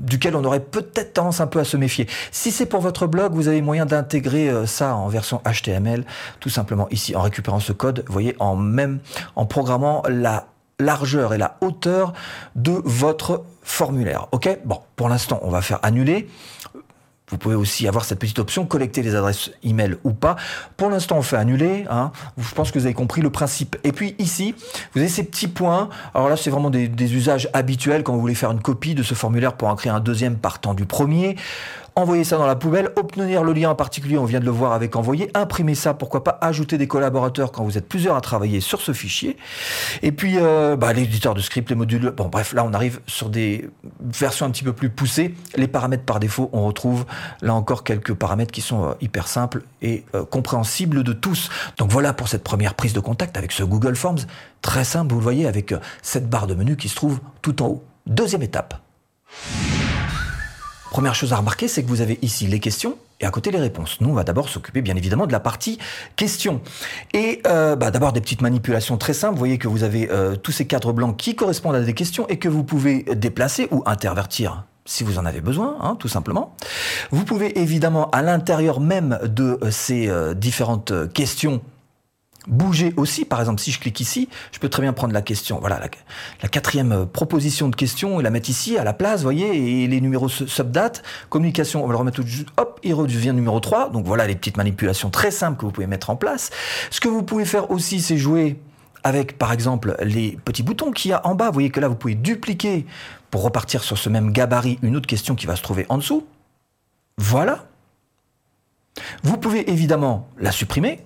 duquel 0.00 0.34
on 0.34 0.44
aurait 0.44 0.60
peut-être 0.60 1.14
tendance 1.14 1.40
un 1.40 1.46
peu 1.46 1.60
à 1.60 1.64
se 1.64 1.76
méfier. 1.76 2.08
Si 2.32 2.50
c'est 2.50 2.66
pour 2.66 2.80
votre 2.80 3.06
blog, 3.06 3.32
vous 3.32 3.48
avez 3.48 3.62
moyen 3.62 3.86
d'intégrer 3.86 4.48
euh, 4.48 4.66
ça 4.66 4.96
en 4.96 5.08
version 5.08 5.40
HTML, 5.44 6.04
tout 6.40 6.50
simplement 6.50 6.88
ici, 6.90 7.14
en 7.14 7.22
récupérant 7.22 7.60
ce 7.60 7.72
code, 7.72 8.02
vous 8.06 8.12
voyez, 8.12 8.34
en 8.38 8.56
même, 8.56 8.98
en 9.36 9.46
programmant 9.46 10.02
la 10.08 10.46
largeur 10.80 11.34
et 11.34 11.38
la 11.38 11.56
hauteur 11.60 12.12
de 12.56 12.80
votre 12.84 13.44
formulaire. 13.62 14.26
Ok? 14.32 14.58
Bon, 14.64 14.80
pour 14.96 15.08
l'instant, 15.08 15.38
on 15.42 15.50
va 15.50 15.62
faire 15.62 15.78
annuler. 15.82 16.28
Vous 17.30 17.38
pouvez 17.38 17.54
aussi 17.54 17.86
avoir 17.88 18.04
cette 18.04 18.18
petite 18.18 18.38
option, 18.38 18.66
collecter 18.66 19.02
les 19.02 19.14
adresses 19.14 19.50
email 19.62 19.96
ou 20.04 20.12
pas. 20.12 20.36
Pour 20.76 20.90
l'instant, 20.90 21.16
on 21.18 21.22
fait 21.22 21.36
annuler. 21.36 21.86
Hein. 21.90 22.12
Je 22.38 22.54
pense 22.54 22.70
que 22.70 22.78
vous 22.78 22.86
avez 22.86 22.94
compris 22.94 23.20
le 23.20 23.30
principe. 23.30 23.76
Et 23.84 23.92
puis 23.92 24.14
ici, 24.18 24.54
vous 24.94 25.00
avez 25.00 25.08
ces 25.08 25.24
petits 25.24 25.48
points. 25.48 25.88
Alors 26.14 26.28
là, 26.28 26.36
c'est 26.36 26.50
vraiment 26.50 26.70
des, 26.70 26.88
des, 26.88 27.14
usages 27.14 27.48
habituels 27.52 28.02
quand 28.02 28.12
vous 28.12 28.20
voulez 28.20 28.34
faire 28.34 28.50
une 28.50 28.60
copie 28.60 28.94
de 28.94 29.02
ce 29.02 29.14
formulaire 29.14 29.54
pour 29.54 29.68
en 29.68 29.76
créer 29.76 29.92
un 29.92 30.00
deuxième 30.00 30.36
partant 30.36 30.74
du 30.74 30.86
premier 30.86 31.36
envoyer 31.96 32.24
ça 32.24 32.36
dans 32.36 32.46
la 32.46 32.56
poubelle, 32.56 32.90
obtenir 32.96 33.42
le 33.44 33.52
lien 33.52 33.70
en 33.70 33.74
particulier, 33.74 34.18
on 34.18 34.24
vient 34.24 34.40
de 34.40 34.44
le 34.44 34.50
voir 34.50 34.72
avec 34.72 34.96
envoyer, 34.96 35.30
imprimer 35.34 35.74
ça, 35.74 35.94
pourquoi 35.94 36.24
pas 36.24 36.38
ajouter 36.40 36.78
des 36.78 36.86
collaborateurs 36.86 37.52
quand 37.52 37.64
vous 37.64 37.78
êtes 37.78 37.88
plusieurs 37.88 38.16
à 38.16 38.20
travailler 38.20 38.60
sur 38.60 38.80
ce 38.80 38.92
fichier. 38.92 39.36
Et 40.02 40.12
puis 40.12 40.34
euh, 40.38 40.76
bah, 40.76 40.92
l'éditeur 40.92 41.34
de 41.34 41.40
script, 41.40 41.68
les 41.70 41.76
modules. 41.76 42.12
Bon 42.16 42.28
bref, 42.28 42.52
là 42.52 42.64
on 42.64 42.72
arrive 42.72 43.00
sur 43.06 43.28
des 43.30 43.68
versions 44.00 44.46
un 44.46 44.50
petit 44.50 44.64
peu 44.64 44.72
plus 44.72 44.90
poussées. 44.90 45.34
Les 45.56 45.68
paramètres 45.68 46.04
par 46.04 46.20
défaut, 46.20 46.50
on 46.52 46.66
retrouve 46.66 47.04
là 47.42 47.54
encore 47.54 47.84
quelques 47.84 48.14
paramètres 48.14 48.52
qui 48.52 48.60
sont 48.62 48.84
euh, 48.84 48.92
hyper 49.00 49.28
simples 49.28 49.62
et 49.82 50.04
euh, 50.14 50.24
compréhensibles 50.24 51.02
de 51.02 51.12
tous. 51.12 51.50
Donc 51.78 51.90
voilà 51.90 52.12
pour 52.12 52.28
cette 52.28 52.44
première 52.44 52.74
prise 52.74 52.92
de 52.92 53.00
contact 53.00 53.36
avec 53.36 53.52
ce 53.52 53.62
Google 53.62 53.96
Forms. 53.96 54.20
Très 54.62 54.84
simple, 54.84 55.12
vous 55.12 55.20
le 55.20 55.24
voyez, 55.24 55.46
avec 55.46 55.74
cette 56.02 56.28
barre 56.28 56.46
de 56.46 56.54
menu 56.54 56.76
qui 56.76 56.88
se 56.88 56.94
trouve 56.94 57.20
tout 57.42 57.62
en 57.62 57.66
haut. 57.66 57.84
Deuxième 58.06 58.42
étape. 58.42 58.74
Première 60.90 61.14
chose 61.14 61.32
à 61.32 61.36
remarquer, 61.36 61.68
c'est 61.68 61.84
que 61.84 61.88
vous 61.88 62.00
avez 62.00 62.18
ici 62.20 62.48
les 62.48 62.58
questions 62.58 62.96
et 63.20 63.26
à 63.26 63.30
côté 63.30 63.52
les 63.52 63.60
réponses. 63.60 64.00
Nous, 64.00 64.10
on 64.10 64.12
va 64.12 64.24
d'abord 64.24 64.48
s'occuper 64.48 64.82
bien 64.82 64.96
évidemment 64.96 65.28
de 65.28 65.32
la 65.32 65.38
partie 65.38 65.78
questions. 66.16 66.60
Et 67.14 67.40
euh, 67.46 67.76
bah, 67.76 67.92
d'abord 67.92 68.12
des 68.12 68.20
petites 68.20 68.42
manipulations 68.42 68.96
très 68.96 69.12
simples. 69.12 69.34
Vous 69.34 69.38
voyez 69.38 69.58
que 69.58 69.68
vous 69.68 69.84
avez 69.84 70.10
euh, 70.10 70.34
tous 70.34 70.50
ces 70.50 70.66
cadres 70.66 70.92
blancs 70.92 71.16
qui 71.16 71.36
correspondent 71.36 71.76
à 71.76 71.80
des 71.80 71.94
questions 71.94 72.26
et 72.28 72.38
que 72.38 72.48
vous 72.48 72.64
pouvez 72.64 73.04
déplacer 73.14 73.68
ou 73.70 73.84
intervertir 73.86 74.64
si 74.84 75.04
vous 75.04 75.18
en 75.18 75.26
avez 75.26 75.40
besoin, 75.40 75.76
hein, 75.80 75.94
tout 75.96 76.08
simplement. 76.08 76.56
Vous 77.12 77.24
pouvez 77.24 77.60
évidemment, 77.60 78.10
à 78.10 78.22
l'intérieur 78.22 78.80
même 78.80 79.20
de 79.22 79.60
euh, 79.62 79.70
ces 79.70 80.10
différentes 80.34 81.12
questions, 81.12 81.60
bouger 82.46 82.92
aussi. 82.96 83.24
Par 83.24 83.40
exemple, 83.40 83.60
si 83.60 83.70
je 83.70 83.80
clique 83.80 84.00
ici, 84.00 84.28
je 84.52 84.58
peux 84.58 84.68
très 84.68 84.82
bien 84.82 84.92
prendre 84.92 85.12
la 85.12 85.22
question, 85.22 85.58
voilà, 85.60 85.80
la, 86.42 86.48
quatrième 86.48 86.92
euh, 86.92 87.04
proposition 87.04 87.68
de 87.68 87.76
question 87.76 88.20
et 88.20 88.22
la 88.22 88.30
mettre 88.30 88.50
ici 88.50 88.78
à 88.78 88.84
la 88.84 88.92
place, 88.92 89.22
voyez, 89.22 89.82
et 89.82 89.86
les 89.86 90.00
numéros 90.00 90.28
subdate, 90.28 91.02
communication, 91.28 91.84
on 91.84 91.86
va 91.86 91.92
le 91.92 91.98
remettre 91.98 92.22
tout 92.22 92.28
suite, 92.28 92.48
hop, 92.56 92.80
il 92.82 92.94
redevient 92.94 93.32
numéro 93.32 93.60
3. 93.60 93.90
Donc 93.90 94.06
voilà 94.06 94.26
les 94.26 94.34
petites 94.34 94.56
manipulations 94.56 95.10
très 95.10 95.30
simples 95.30 95.58
que 95.58 95.66
vous 95.66 95.72
pouvez 95.72 95.86
mettre 95.86 96.10
en 96.10 96.16
place. 96.16 96.50
Ce 96.90 97.00
que 97.00 97.08
vous 97.08 97.22
pouvez 97.22 97.44
faire 97.44 97.70
aussi, 97.70 98.00
c'est 98.00 98.16
jouer 98.16 98.58
avec, 99.02 99.38
par 99.38 99.52
exemple, 99.52 99.96
les 100.02 100.38
petits 100.44 100.62
boutons 100.62 100.92
qu'il 100.92 101.10
y 101.10 101.14
a 101.14 101.26
en 101.26 101.34
bas. 101.34 101.46
Vous 101.46 101.54
voyez 101.54 101.70
que 101.70 101.80
là, 101.80 101.88
vous 101.88 101.94
pouvez 101.94 102.14
dupliquer 102.14 102.86
pour 103.30 103.42
repartir 103.42 103.82
sur 103.82 103.96
ce 103.96 104.08
même 104.08 104.32
gabarit 104.32 104.78
une 104.82 104.96
autre 104.96 105.06
question 105.06 105.34
qui 105.34 105.46
va 105.46 105.56
se 105.56 105.62
trouver 105.62 105.86
en 105.88 105.98
dessous. 105.98 106.26
Voilà. 107.16 107.66
Vous 109.22 109.36
pouvez 109.36 109.70
évidemment 109.70 110.28
la 110.38 110.52
supprimer, 110.52 111.00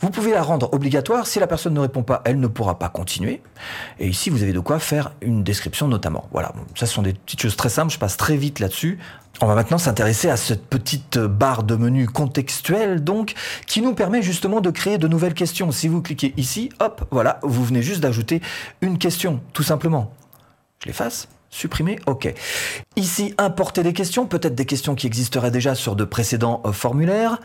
vous 0.00 0.10
pouvez 0.10 0.32
la 0.32 0.42
rendre 0.42 0.72
obligatoire. 0.72 1.26
Si 1.26 1.38
la 1.38 1.46
personne 1.46 1.74
ne 1.74 1.80
répond 1.80 2.02
pas, 2.02 2.22
elle 2.24 2.40
ne 2.40 2.46
pourra 2.46 2.78
pas 2.78 2.88
continuer. 2.88 3.42
Et 3.98 4.08
ici, 4.08 4.30
vous 4.30 4.42
avez 4.42 4.52
de 4.52 4.60
quoi 4.60 4.78
faire 4.78 5.12
une 5.20 5.42
description 5.42 5.88
notamment. 5.88 6.28
Voilà, 6.32 6.52
ça 6.74 6.86
ce 6.86 6.94
sont 6.94 7.02
des 7.02 7.14
petites 7.14 7.42
choses 7.42 7.56
très 7.56 7.68
simples. 7.68 7.92
Je 7.92 7.98
passe 7.98 8.16
très 8.16 8.36
vite 8.36 8.60
là-dessus. 8.60 8.98
On 9.40 9.46
va 9.46 9.54
maintenant 9.54 9.78
s'intéresser 9.78 10.28
à 10.28 10.36
cette 10.36 10.66
petite 10.66 11.18
barre 11.18 11.62
de 11.62 11.76
menu 11.76 12.08
contextuelle, 12.08 13.04
donc, 13.04 13.34
qui 13.66 13.82
nous 13.82 13.94
permet 13.94 14.20
justement 14.20 14.60
de 14.60 14.70
créer 14.70 14.98
de 14.98 15.06
nouvelles 15.06 15.34
questions. 15.34 15.70
Si 15.70 15.86
vous 15.86 16.02
cliquez 16.02 16.34
ici, 16.36 16.70
hop, 16.80 17.06
voilà, 17.12 17.38
vous 17.42 17.64
venez 17.64 17.82
juste 17.82 18.00
d'ajouter 18.00 18.42
une 18.80 18.98
question, 18.98 19.40
tout 19.52 19.62
simplement. 19.62 20.12
Je 20.80 20.86
l'efface. 20.86 21.28
Supprimer, 21.50 21.98
ok. 22.06 22.34
Ici, 22.96 23.34
importer 23.38 23.82
des 23.82 23.94
questions, 23.94 24.26
peut-être 24.26 24.54
des 24.54 24.66
questions 24.66 24.94
qui 24.94 25.06
existeraient 25.06 25.50
déjà 25.50 25.74
sur 25.74 25.96
de 25.96 26.04
précédents 26.04 26.60
euh, 26.66 26.72
formulaires. 26.72 27.40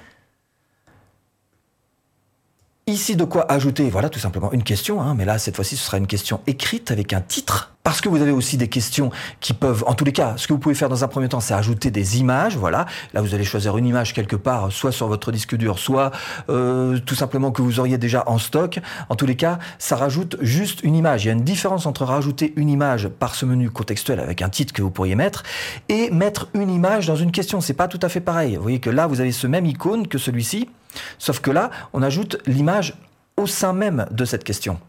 Ici, 2.94 3.16
de 3.16 3.24
quoi 3.24 3.52
ajouter 3.52 3.90
Voilà, 3.90 4.08
tout 4.08 4.20
simplement 4.20 4.52
une 4.52 4.62
question, 4.62 5.02
hein, 5.02 5.16
mais 5.18 5.26
là, 5.26 5.40
cette 5.40 5.56
fois-ci, 5.56 5.76
ce 5.78 5.84
sera 5.84 5.98
une 5.98 6.06
question 6.06 6.42
écrite 6.46 6.92
avec 6.92 7.12
un 7.12 7.22
titre, 7.22 7.74
parce 7.84 8.02
que 8.02 8.08
vous 8.08 8.22
avez 8.22 8.30
aussi 8.30 8.56
des 8.56 8.68
questions 8.68 9.10
qui 9.40 9.54
peuvent, 9.54 9.84
en 9.88 9.96
tous 9.96 10.06
les 10.06 10.12
cas, 10.12 10.36
ce 10.38 10.48
que 10.48 10.54
vous 10.54 10.60
pouvez 10.60 10.76
faire 10.76 10.90
dans 10.90 11.04
un 11.04 11.08
premier 11.08 11.28
temps, 11.28 11.40
c'est 11.40 11.56
ajouter 11.56 11.90
des 11.90 12.20
images, 12.20 12.56
voilà. 12.56 12.86
Là, 13.16 13.22
vous 13.22 13.34
allez 13.34 13.46
choisir 13.46 13.76
une 13.80 13.88
image 13.88 14.14
quelque 14.14 14.36
part, 14.36 14.72
soit 14.72 14.92
sur 14.92 15.08
votre 15.08 15.32
disque 15.32 15.56
dur, 15.56 15.80
soit 15.80 16.12
euh, 16.52 17.00
tout 17.00 17.16
simplement 17.16 17.52
que 17.52 17.64
vous 17.64 17.80
auriez 17.80 17.98
déjà 17.98 18.26
en 18.28 18.38
stock. 18.38 18.80
En 19.10 19.16
tous 19.16 19.26
les 19.26 19.36
cas, 19.36 19.58
ça 19.80 19.96
rajoute 19.96 20.38
juste 20.42 20.84
une 20.84 20.96
image. 20.96 21.24
Il 21.24 21.30
y 21.30 21.32
a 21.32 21.34
une 21.34 21.44
différence 21.44 21.88
entre 21.88 22.06
rajouter 22.06 22.54
une 22.58 22.70
image 22.70 23.08
par 23.08 23.34
ce 23.34 23.48
menu 23.48 23.72
contextuel 23.72 24.20
avec 24.20 24.44
un 24.44 24.50
titre 24.50 24.72
que 24.72 24.84
vous 24.84 24.92
pourriez 24.92 25.16
mettre 25.16 25.42
et 25.90 26.12
mettre 26.12 26.48
une 26.54 26.70
image 26.70 27.08
dans 27.08 27.16
une 27.16 27.32
question. 27.32 27.60
C'est 27.60 27.74
pas 27.74 27.88
tout 27.88 28.00
à 28.04 28.10
fait 28.10 28.22
pareil. 28.22 28.56
Vous 28.56 28.62
voyez 28.62 28.80
que 28.80 28.92
là, 28.92 29.08
vous 29.08 29.20
avez 29.20 29.32
ce 29.32 29.48
même 29.48 29.66
icône 29.66 30.08
que 30.08 30.20
celui-ci. 30.20 30.70
Sauf 31.18 31.40
que 31.40 31.52
là, 31.52 31.70
on 31.94 32.02
ajoute 32.02 32.38
l'image 32.46 32.96
au 33.38 33.48
sein 33.48 33.74
même 33.74 34.06
de 34.12 34.26
cette 34.26 34.44
question. 34.44 34.80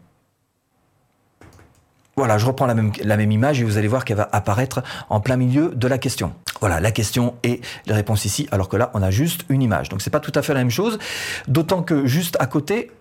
Voilà, 2.17 2.37
je 2.37 2.45
reprends 2.45 2.65
la 2.65 2.73
même, 2.73 3.31
image 3.31 3.59
et 3.59 3.65
vous 3.65 3.77
allez 3.77 3.89
voir 3.89 4.05
qu'elle 4.05 4.15
va 4.15 4.29
apparaître 4.31 4.81
en 5.09 5.19
plein 5.19 5.35
milieu 5.35 5.71
de 5.75 5.87
la 5.87 5.97
question. 5.97 6.33
Voilà, 6.61 6.79
la 6.79 6.91
question 6.91 7.35
et 7.43 7.59
les 7.87 7.93
réponses 7.93 8.23
ici, 8.23 8.47
alors 8.51 8.69
que 8.69 8.77
là, 8.77 8.89
on 8.93 9.01
a 9.01 9.11
juste 9.11 9.43
une 9.49 9.61
image. 9.61 9.89
Donc, 9.89 10.01
c'est 10.01 10.09
pas 10.09 10.21
tout 10.21 10.31
à 10.33 10.41
fait 10.41 10.53
la 10.53 10.61
même 10.61 10.69
chose. 10.69 10.97
D'autant 11.49 11.83
que 11.83 12.05
juste 12.05 12.37
à 12.39 12.45
côté, 12.45 12.91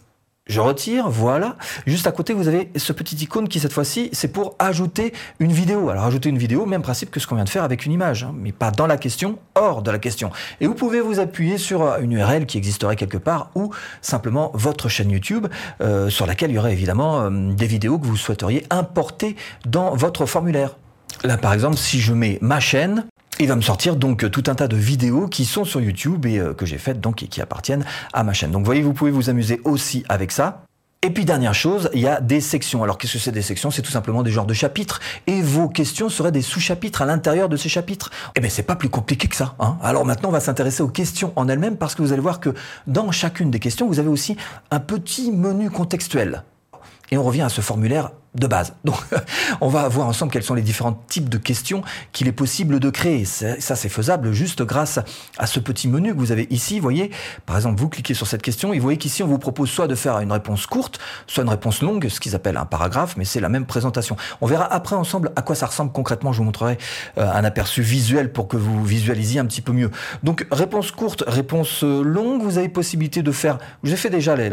je 0.47 0.61
retire, 0.61 1.09
voilà. 1.09 1.57
Juste 1.87 2.07
à 2.07 2.13
côté, 2.13 2.35
vous 2.35 2.49
avez 2.49 2.71
ce 2.77 2.93
petit 2.93 3.17
icône 3.17 3.49
qui, 3.49 3.61
cette 3.61 3.73
fois-ci, 3.73 4.11
c'est 4.13 4.29
pour 4.29 4.57
ajouter 4.59 5.15
une 5.39 5.53
vidéo. 5.53 5.89
Alors, 5.89 6.05
ajouter 6.05 6.29
une 6.29 6.37
vidéo, 6.37 6.67
même 6.67 6.83
principe 6.83 7.11
que 7.11 7.19
ce 7.19 7.27
qu'on 7.27 7.37
vient 7.37 7.45
de 7.45 7.49
faire 7.49 7.65
avec 7.65 7.87
une 7.87 7.93
image, 7.93 8.25
hein, 8.25 8.35
mais 8.37 8.53
pas 8.53 8.71
dans 8.71 8.87
la 8.87 8.99
question, 8.99 9.39
hors 9.55 9.81
de 9.81 9.91
la 9.91 9.99
question. 9.99 10.31
Et 10.61 10.67
vous 10.67 10.75
pouvez 10.75 11.01
vous 11.01 11.19
appuyer 11.19 11.57
sur 11.57 11.97
une 11.97 12.13
URL 12.13 12.45
qui 12.45 12.59
existerait 12.59 12.97
quelque 12.97 13.17
part 13.17 13.51
ou 13.55 13.71
simplement 14.03 14.51
votre 14.53 14.91
chaîne 14.91 15.11
YouTube 15.11 15.47
euh, 15.81 16.11
sur 16.11 16.27
laquelle 16.27 16.51
il 16.51 16.55
y 16.57 16.59
aurait 16.59 16.73
évidemment 16.73 17.23
euh, 17.23 17.31
des 17.55 17.67
vidéos 17.67 17.99
que 17.99 18.07
vous 18.07 18.17
souhaiteriez 18.17 18.67
importer 18.69 19.37
dans 19.65 19.97
votre 19.97 20.27
formulaire. 20.27 20.77
Là, 21.23 21.39
par 21.39 21.55
exemple, 21.55 21.79
si 21.79 22.01
je 22.01 22.13
mets 22.13 22.39
ma 22.43 22.61
chaîne, 22.61 23.07
il 23.41 23.49
va 23.49 23.57
me 23.57 23.63
sortir 23.63 23.97
donc 23.97 24.31
tout 24.31 24.45
un 24.47 24.55
tas 24.55 24.69
de 24.69 24.77
vidéos 24.77 25.27
qui 25.27 25.45
sont 25.45 25.65
sur 25.65 25.81
YouTube 25.81 26.27
et 26.27 26.39
euh, 26.39 26.55
que 26.55 26.67
j'ai 26.67 26.79
faites 26.79 27.01
donc 27.01 27.23
et 27.23 27.27
qui 27.27 27.41
appartiennent 27.41 27.85
à 28.13 28.23
ma 28.23 28.33
chaîne. 28.33 28.51
Donc 28.51 28.61
vous 28.61 28.67
voyez, 28.67 28.83
vous 28.83 28.93
pouvez 28.93 29.11
vous 29.11 29.31
amuser 29.31 29.61
aussi 29.65 30.05
avec 30.09 30.31
ça. 30.31 30.63
Et 31.03 31.11
puis 31.11 31.27
dernière 31.27 31.53
chose, 31.53 31.91
il 31.93 32.01
y 32.01 32.07
a 32.07 32.21
des 32.21 32.41
sections. 32.41 32.83
Alors 32.83 32.97
qu'est-ce 32.97 33.15
que 33.15 33.19
c'est 33.19 33.33
des 33.33 33.43
sections? 33.43 33.71
C'est 33.71 33.83
tout 33.83 33.91
simplement 33.91 34.23
des 34.23 34.31
genres 34.31 34.47
de 34.47 34.55
chapitres. 34.55 35.01
Et 35.27 35.43
vos 35.43 35.69
questions 35.69 36.09
seraient 36.09 36.33
des 36.33 36.41
sous-chapitres 36.41 37.03
à 37.03 37.05
l'intérieur 37.05 37.51
de 37.51 37.59
ces 37.59 37.69
chapitres. 37.69 38.11
Eh 38.37 38.41
bien 38.41 38.49
c'est 38.49 38.63
pas 38.63 38.77
plus 38.77 38.89
compliqué 38.89 39.29
que 39.29 39.37
ça. 39.37 39.55
Hein 39.59 39.77
Alors 39.83 40.07
maintenant 40.07 40.31
on 40.31 40.33
va 40.33 40.41
s'intéresser 40.41 40.83
aux 40.83 40.89
questions 40.89 41.33
en 41.37 41.49
elles-mêmes 41.49 41.77
parce 41.77 41.95
que 41.95 42.01
vous 42.01 42.13
allez 42.13 42.23
voir 42.23 42.41
que 42.41 42.55
dans 42.87 43.11
chacune 43.11 43.51
des 43.51 43.59
questions, 43.59 43.87
vous 43.87 43.99
avez 43.99 44.09
aussi 44.09 44.37
un 44.71 44.81
petit 44.81 45.31
menu 45.31 45.71
contextuel. 45.71 46.43
Et 47.11 47.19
on 47.19 47.23
revient 47.23 47.43
à 47.43 47.51
ce 47.51 47.61
formulaire 47.61 48.13
de 48.35 48.47
base. 48.47 48.75
Donc, 48.85 48.97
on 49.61 49.69
va 49.69 49.89
voir 49.89 50.09
ensemble 50.09 50.33
quels 50.33 50.43
sont 50.43 50.55
les 50.55 50.63
différents 50.63 51.01
types 51.09 51.29
de 51.29 51.39
questions 51.39 51.83
qu'il 52.13 52.29
est 52.29 52.33
possible 52.33 52.81
de 52.81 52.91
créer. 52.91 53.25
Ça, 53.25 53.77
c'est 53.77 53.89
faisable 53.89 54.33
juste 54.33 54.63
grâce 54.63 54.99
à 55.39 55.47
ce 55.47 55.61
petit 55.61 55.89
menu 55.89 56.13
que 56.13 56.19
vous 56.19 56.33
avez 56.33 56.47
ici. 56.51 56.77
Vous 56.77 56.83
voyez, 56.83 57.11
par 57.47 57.57
exemple, 57.57 57.81
vous 57.81 57.89
cliquez 57.89 58.15
sur 58.15 58.27
cette 58.27 58.43
question 58.43 58.73
et 58.73 58.79
vous 58.79 58.83
voyez 58.83 58.99
qu'ici, 58.99 59.23
on 59.23 59.27
vous 59.27 59.39
propose 59.39 59.71
soit 59.71 59.87
de 59.87 59.95
faire 59.95 60.19
une 60.19 60.33
réponse 60.33 60.67
courte, 60.67 60.99
soit 61.27 61.45
une 61.45 61.51
réponse 61.51 61.83
longue, 61.83 62.09
ce 62.09 62.21
qu'ils 62.21 62.35
appellent 62.35 62.57
un 62.57 62.65
paragraphe, 62.65 63.17
mais 63.17 63.25
c'est 63.25 63.41
la 63.41 63.49
même 63.49 63.67
présentation. 63.67 64.17
On 64.41 64.47
verra 64.47 64.73
après 64.73 64.97
ensemble 64.97 65.33
à 65.37 65.43
quoi 65.43 65.55
ça 65.55 65.67
ressemble 65.67 65.93
concrètement. 65.93 66.33
Je 66.33 66.39
vous 66.39 66.45
montrerai 66.45 66.79
euh, 67.19 67.31
un 67.31 67.45
aperçu 67.45 67.83
visuel 67.83 68.33
pour 68.33 68.49
que 68.49 68.57
vous 68.57 68.85
visualisiez 68.85 69.41
un 69.41 69.47
petit 69.47 69.61
peu 69.61 69.73
mieux. 69.73 69.91
Donc, 70.23 70.47
réponse 70.51 70.91
courte, 70.91 71.25
réponse 71.27 71.85
euh, 71.85 72.03
longue, 72.03 72.43
vous 72.43 72.59
avez 72.59 72.69
possibilité 72.69 73.23
de 73.23 73.33
faire, 73.33 73.59
j'ai 73.85 73.97
fait 73.97 74.11
déjà 74.11 74.37
les, 74.37 74.51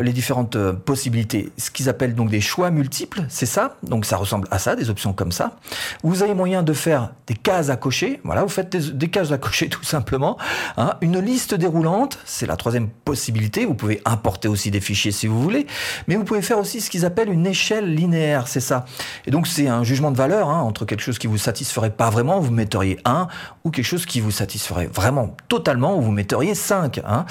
les 0.00 0.12
différentes 0.12 0.56
euh, 0.56 0.72
possibilités, 0.72 1.52
ce 1.56 1.70
qu'ils 1.70 1.88
appellent 1.88 2.14
donc 2.14 2.30
des 2.30 2.40
choix 2.40 2.70
multiples 2.70 3.19
c'est 3.28 3.46
ça. 3.46 3.76
Donc 3.82 4.04
ça 4.04 4.16
ressemble 4.16 4.48
à 4.50 4.58
ça, 4.58 4.76
des 4.76 4.90
options 4.90 5.12
comme 5.12 5.32
ça. 5.32 5.56
Vous 6.02 6.22
avez 6.22 6.34
moyen 6.34 6.62
de 6.62 6.72
faire 6.72 7.10
des 7.26 7.34
cases 7.34 7.70
à 7.70 7.76
cocher. 7.76 8.20
Voilà, 8.24 8.42
vous 8.42 8.48
faites 8.48 8.76
des, 8.76 9.08
cases 9.08 9.32
à 9.32 9.38
cocher 9.38 9.68
tout 9.70 9.84
simplement. 9.84 10.36
Hein. 10.76 10.94
Une 11.00 11.18
liste 11.18 11.54
déroulante, 11.54 12.18
c'est 12.24 12.46
la 12.46 12.56
troisième 12.56 12.88
possibilité. 12.88 13.64
Vous 13.64 13.74
pouvez 13.74 14.00
importer 14.04 14.48
aussi 14.48 14.70
des 14.70 14.80
fichiers 14.80 15.12
si 15.12 15.26
vous 15.26 15.40
voulez, 15.42 15.66
mais 16.08 16.16
vous 16.16 16.24
pouvez 16.24 16.42
faire 16.42 16.58
aussi 16.58 16.80
ce 16.80 16.90
qu'ils 16.90 17.04
appellent 17.04 17.30
une 17.30 17.46
échelle 17.46 17.94
linéaire, 17.94 18.48
c'est 18.48 18.60
ça. 18.60 18.84
Et 19.26 19.30
donc 19.30 19.46
c'est 19.46 19.68
un 19.68 19.84
jugement 19.84 20.10
de 20.10 20.16
valeur 20.16 20.48
hein, 20.48 20.60
entre 20.60 20.84
quelque 20.84 21.02
chose 21.02 21.18
qui 21.18 21.26
vous 21.26 21.38
satisferait 21.38 21.90
pas 21.90 22.10
vraiment, 22.10 22.40
vous 22.40 22.52
metteriez 22.52 22.98
1, 23.04 23.28
ou 23.64 23.70
quelque 23.70 23.84
chose 23.84 24.06
qui 24.06 24.20
vous 24.20 24.30
satisferait 24.30 24.86
vraiment 24.92 25.36
totalement, 25.48 25.98
vous 26.00 26.12
metteriez 26.12 26.54
5. 26.54 27.00
Hein. 27.06 27.26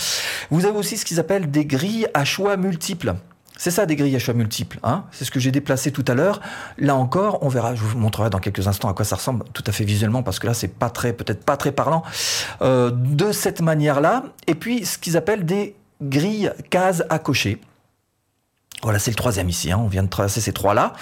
Vous 0.51 0.65
avez 0.65 0.77
aussi 0.77 0.98
ce 0.98 1.05
qu'ils 1.05 1.19
appellent 1.19 1.50
des 1.50 1.65
grilles 1.65 2.08
à 2.13 2.25
choix 2.25 2.58
multiples. 2.58 3.15
C'est 3.59 3.71
ça 3.71 3.85
des 3.85 3.97
grilles 3.97 4.15
à 4.15 4.19
choix 4.19 4.33
multiples. 4.33 4.79
Hein 4.83 5.03
c'est 5.11 5.25
ce 5.25 5.31
que 5.31 5.39
j'ai 5.39 5.51
déplacé 5.51 5.91
tout 5.91 6.05
à 6.07 6.13
l'heure. 6.13 6.39
Là 6.77 6.95
encore, 6.95 7.43
on 7.43 7.49
verra. 7.49 7.75
Je 7.75 7.83
vous 7.83 7.99
montrerai 7.99 8.29
dans 8.29 8.39
quelques 8.39 8.69
instants 8.69 8.87
à 8.87 8.93
quoi 8.93 9.03
ça 9.03 9.17
ressemble, 9.17 9.43
tout 9.51 9.65
à 9.67 9.73
fait 9.73 9.83
visuellement, 9.83 10.23
parce 10.23 10.39
que 10.39 10.47
là, 10.47 10.53
c'est 10.53 10.69
pas 10.69 10.89
très, 10.89 11.11
peut-être 11.11 11.43
pas 11.43 11.57
très 11.57 11.73
parlant. 11.73 12.01
Euh, 12.61 12.89
de 12.89 13.33
cette 13.33 13.59
manière-là. 13.59 14.23
Et 14.47 14.55
puis, 14.55 14.85
ce 14.85 14.97
qu'ils 14.97 15.17
appellent 15.17 15.45
des 15.45 15.75
grilles 16.01 16.51
cases 16.69 17.03
à 17.09 17.19
cocher. 17.19 17.59
Voilà, 18.81 18.97
c'est 18.97 19.11
le 19.11 19.17
troisième 19.17 19.49
ici. 19.49 19.73
Hein. 19.73 19.81
On 19.83 19.89
vient 19.89 20.03
de 20.03 20.07
traverser 20.07 20.39
ces 20.39 20.53
trois-là. 20.53 20.93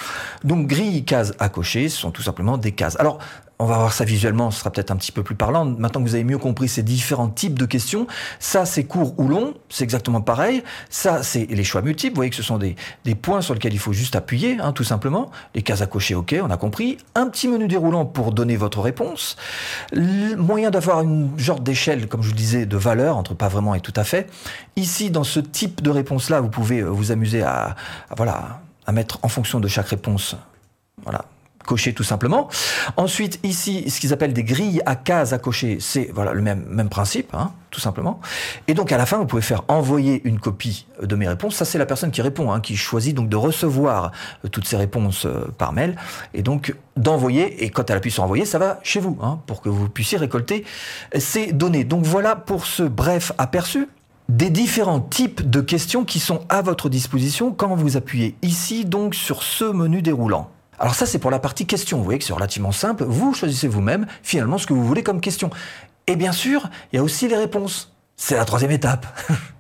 Donc, 0.44 0.66
grilles, 0.66 1.06
cases 1.06 1.34
à 1.38 1.50
cocher, 1.50 1.90
ce 1.90 1.98
sont 2.00 2.10
tout 2.10 2.24
simplement 2.24 2.58
des 2.58 2.72
cases. 2.72 3.00
Alors, 3.00 3.20
on 3.60 3.66
va 3.66 3.78
voir 3.78 3.94
ça 3.94 4.06
visuellement, 4.06 4.52
ce 4.52 4.60
sera 4.60 4.70
peut-être 4.70 4.92
un 4.92 4.96
petit 4.96 5.12
peu 5.12 5.24
plus 5.24 5.36
parlant. 5.36 5.66
Maintenant 5.66 6.02
que 6.02 6.08
vous 6.08 6.14
avez 6.14 6.24
mieux 6.24 6.38
compris 6.38 6.68
ces 6.68 6.84
différents 6.84 7.30
types 7.30 7.58
de 7.58 7.66
questions, 7.66 8.06
ça 8.40 8.66
c'est 8.66 8.84
court 8.84 9.16
ou 9.18 9.28
long, 9.28 9.56
c'est 9.70 9.84
exactement 9.84 10.22
pareil. 10.22 10.64
Ça 10.90 11.24
c'est 11.24 11.46
les 11.46 11.64
choix 11.64 11.82
multiples, 11.82 12.14
vous 12.14 12.20
voyez 12.20 12.30
que 12.30 12.36
ce 12.36 12.44
sont 12.44 12.60
des, 12.60 12.76
points 13.16 13.42
sur 13.42 13.56
lesquels 13.56 13.74
il 13.74 13.80
faut 13.80 13.94
juste 13.94 14.16
appuyer, 14.16 14.58
hein, 14.60 14.74
tout 14.74 14.84
simplement. 14.84 15.32
Les 15.56 15.64
cases 15.64 15.82
à 15.82 15.88
cocher, 15.88 16.14
ok, 16.14 16.36
on 16.42 16.52
a 16.52 16.58
compris. 16.58 16.98
Un 17.16 17.28
petit 17.28 17.48
menu 17.48 17.68
déroulant 17.68 18.06
pour 18.06 18.32
donner 18.32 18.58
votre 18.58 18.80
réponse. 18.80 19.38
Moyen 20.38 20.70
d'avoir 20.70 21.02
une 21.02 21.32
genre 21.38 21.60
d'échelle, 21.60 22.08
comme 22.08 22.22
je 22.22 22.28
vous 22.28 22.34
le 22.34 22.38
disais, 22.38 22.66
de 22.68 22.78
valeur, 22.78 23.18
entre 23.18 23.34
pas 23.34 23.48
vraiment 23.48 23.74
et 23.74 23.82
tout 23.82 23.94
à 23.96 24.04
fait. 24.04 24.30
Ici, 24.76 25.10
dans 25.10 25.24
ce 25.24 25.40
type 25.40 25.82
de 25.82 25.90
réponse-là, 25.90 26.42
vous 26.42 26.50
pouvez 26.50 26.82
euh, 26.82 26.90
vous 26.90 27.12
amuser 27.12 27.42
à, 27.42 27.76
à, 28.10 28.16
voilà, 28.16 28.62
à 28.86 28.92
mettre 28.92 29.18
en 29.24 29.28
fonction 29.30 29.60
de 29.60 29.68
chaque 29.68 29.88
réponse 29.88 30.36
voilà, 31.04 31.26
cocher 31.68 31.94
tout 31.94 32.04
simplement. 32.04 32.48
Ensuite, 32.96 33.40
ici, 33.44 33.88
ce 33.92 34.00
qu'ils 34.00 34.14
appellent 34.14 34.34
des 34.34 34.44
grilles 34.44 34.82
à 34.88 34.96
cases 34.96 35.34
à 35.34 35.38
cocher, 35.38 35.78
c'est 35.80 36.10
le 36.16 36.42
même, 36.42 36.66
même 36.70 36.90
principe, 36.90 37.36
hein, 37.36 37.52
tout 37.70 37.80
simplement. 37.80 38.20
Et 38.68 38.74
donc 38.74 38.92
à 38.92 38.98
la 38.98 39.06
fin, 39.06 39.18
vous 39.18 39.28
pouvez 39.28 39.44
faire 39.44 39.64
envoyer 39.68 40.22
une 40.24 40.40
copie 40.40 40.88
de 41.04 41.16
mes 41.16 41.28
réponses. 41.28 41.56
Ça, 41.56 41.66
c'est 41.66 41.78
la 41.78 41.86
personne 41.86 42.10
qui 42.10 42.24
répond, 42.24 42.52
hein, 42.52 42.62
qui 42.62 42.76
choisit 42.76 43.14
donc 43.14 43.30
de 43.30 43.36
recevoir 43.36 44.12
euh, 44.44 44.48
toutes 44.48 44.66
ces 44.66 44.78
réponses 44.78 45.26
euh, 45.26 45.54
par 45.58 45.74
mail, 45.74 45.96
et 46.34 46.42
donc 46.42 46.74
d'envoyer. 46.96 47.64
Et 47.64 47.70
quand 47.70 47.90
elle 47.92 47.98
appuie 47.98 48.12
sur 48.12 48.24
envoyer, 48.24 48.46
ça 48.46 48.58
va 48.58 48.80
chez 48.82 49.00
vous, 49.00 49.18
hein, 49.22 49.40
pour 49.46 49.62
que 49.62 49.70
vous 49.70 49.90
puissiez 49.90 50.18
récolter 50.18 50.66
ces 51.18 51.52
données. 51.52 51.84
Donc 51.84 52.04
voilà 52.06 52.36
pour 52.36 52.66
ce 52.66 52.84
bref 52.84 53.34
aperçu 53.38 53.88
des 54.30 54.50
différents 54.50 55.00
types 55.00 55.50
de 55.50 55.62
questions 55.62 56.04
qui 56.04 56.20
sont 56.20 56.42
à 56.50 56.62
votre 56.62 56.90
disposition 56.90 57.52
quand 57.52 57.76
vous 57.76 57.96
appuyez 57.96 58.36
ici 58.42 58.86
donc 58.86 59.16
sur 59.16 59.44
ce 59.44 59.66
menu 59.66 60.02
déroulant. 60.02 60.50
Alors 60.80 60.96
ça, 60.96 61.06
c'est 61.06 61.20
pour 61.20 61.32
la 61.32 61.40
partie 61.40 61.66
question. 61.66 61.98
Vous 61.98 62.04
voyez 62.04 62.20
que 62.20 62.26
c'est 62.26 62.34
relativement 62.34 62.72
simple. 62.72 63.04
Vous 63.04 63.34
choisissez 63.34 63.68
vous-même 63.68 64.06
finalement 64.24 64.58
ce 64.58 64.68
que 64.68 64.74
vous 64.74 64.86
voulez 64.86 65.04
comme 65.04 65.22
question. 65.22 65.50
Et 66.06 66.16
bien 66.16 66.32
sûr, 66.32 66.70
il 66.92 66.98
y 66.98 67.00
a 67.00 67.04
aussi 67.04 67.28
les 67.28 67.36
réponses. 67.36 67.94
C'est 68.16 68.36
la 68.36 68.46
troisième 68.46 68.72
étape. 68.72 69.06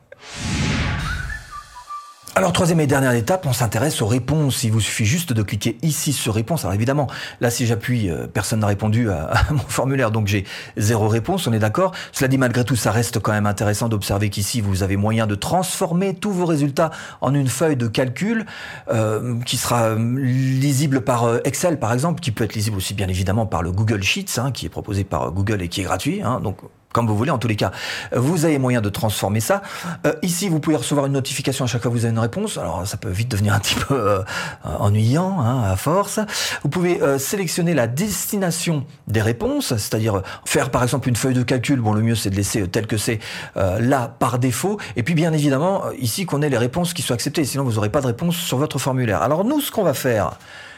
Alors 2.38 2.54
troisième 2.54 2.80
et 2.82 2.86
dernière 2.86 3.14
étape, 3.14 3.48
on 3.48 3.52
s'intéresse 3.52 4.00
aux 4.04 4.06
réponses. 4.06 4.64
Il 4.64 4.72
vous 4.72 4.80
suffit 4.80 5.06
juste 5.06 5.34
de 5.34 5.42
cliquer 5.42 5.80
ici 5.82 6.14
sur 6.14 6.36
réponse. 6.36 6.66
Alors 6.66 6.76
évidemment, 6.76 7.08
là 7.42 7.50
si 7.50 7.66
j'appuie, 7.66 8.12
euh, 8.12 8.28
personne 8.28 8.60
n'a 8.60 8.68
répondu 8.68 9.10
à, 9.10 9.34
mon 9.50 9.58
formulaire, 9.58 10.12
donc 10.12 10.28
j'ai 10.28 10.44
zéro 10.78 11.08
réponse, 11.08 11.48
on 11.48 11.54
est 11.54 11.58
d'accord. 11.58 11.96
Cela 12.12 12.28
dit, 12.28 12.38
malgré 12.38 12.64
tout, 12.64 12.76
ça 12.76 12.92
reste 12.92 13.18
quand 13.18 13.32
même 13.32 13.48
intéressant 13.48 13.90
d'observer 13.90 14.30
qu'ici, 14.30 14.62
vous 14.62 14.84
avez 14.84 14.98
moyen 14.98 15.26
de 15.26 15.34
transformer 15.34 16.14
tous 16.14 16.32
vos 16.32 16.46
résultats 16.46 16.92
en 17.22 17.34
une 17.34 17.48
feuille 17.48 17.76
de 17.76 17.88
calcul 17.88 18.46
euh, 18.94 19.40
qui 19.44 19.58
sera 19.58 19.86
euh, 19.86 20.20
lisible 20.20 21.02
par 21.02 21.40
Excel, 21.44 21.80
par 21.80 21.92
exemple, 21.92 22.22
qui 22.22 22.30
peut 22.30 22.44
être 22.44 22.54
lisible 22.54 22.78
aussi 22.78 22.94
bien 22.94 23.08
évidemment 23.08 23.48
par 23.48 23.64
le 23.64 23.72
Google 23.72 24.04
Sheets, 24.04 24.38
hein, 24.38 24.52
qui 24.52 24.68
est 24.68 24.70
proposé 24.70 25.06
par 25.06 25.32
Google 25.32 25.64
et 25.64 25.70
qui 25.70 25.82
est 25.82 25.86
gratuit. 25.86 26.22
Hein, 26.22 26.40
donc 26.40 26.60
comme 26.94 27.08
vous 27.08 27.18
voulez, 27.18 27.32
en 27.32 27.38
tous 27.38 27.48
les 27.48 27.56
cas. 27.56 27.72
Vous 28.16 28.46
avez 28.46 28.58
moyen 28.58 28.82
de 28.82 28.90
transformer 28.90 29.40
ça. 29.40 29.62
Euh, 30.06 30.14
ici, 30.22 30.50
vous 30.50 30.60
pouvez 30.60 30.76
recevoir 30.76 31.06
une 31.06 31.14
notification 31.14 31.66
à 31.66 31.68
chaque 31.68 31.82
fois 31.82 31.92
que 31.92 31.98
vous 31.98 32.06
avez 32.06 32.14
une 32.14 32.20
réponse. 32.20 32.58
Alors, 32.58 32.88
ça 32.88 32.98
peut 32.98 33.10
vite 33.10 33.30
devenir 33.30 33.54
un 33.54 33.60
petit 33.60 33.76
peu 33.76 33.94
euh, 33.94 34.24
ennuyant, 34.64 35.40
hein, 35.40 35.64
à 35.64 35.76
force. 35.76 36.20
Vous 36.64 36.70
pouvez 36.70 37.02
euh, 37.02 37.20
sélectionner 37.20 37.74
la 37.74 37.88
destination 37.88 38.86
des 39.08 39.22
réponses, 39.22 39.76
c'est-à-dire 39.76 40.22
faire, 40.46 40.72
par 40.72 40.82
exemple, 40.82 41.10
une 41.10 41.16
feuille 41.16 41.34
de 41.34 41.44
calcul. 41.44 41.80
Bon, 41.82 41.94
le 41.94 42.02
mieux, 42.02 42.16
c'est 42.16 42.30
de 42.30 42.36
laisser 42.36 42.68
tel 42.68 42.88
que 42.88 42.98
c'est 42.98 43.20
là, 43.56 44.16
par 44.20 44.40
défaut. 44.40 44.80
Et 44.96 45.04
puis, 45.04 45.14
bien 45.14 45.34
évidemment, 45.34 45.84
ici, 46.00 46.26
qu'on 46.26 46.42
ait 46.42 46.50
les 46.50 46.58
réponses 46.58 46.94
qui 46.94 47.02
soient 47.02 47.16
acceptées. 47.16 47.46
Sinon, 47.46 47.64
vous 47.64 47.74
n'aurez 47.74 47.90
pas 47.90 48.02
de 48.02 48.08
réponse 48.08 48.36
sur 48.36 48.58
votre 48.58 48.80
formulaire. 48.80 49.22
Alors, 49.22 49.44
nous, 49.44 49.62
ce 49.62 49.72
qu'on 49.72 49.84
va 49.84 49.94
faire, 49.94 50.38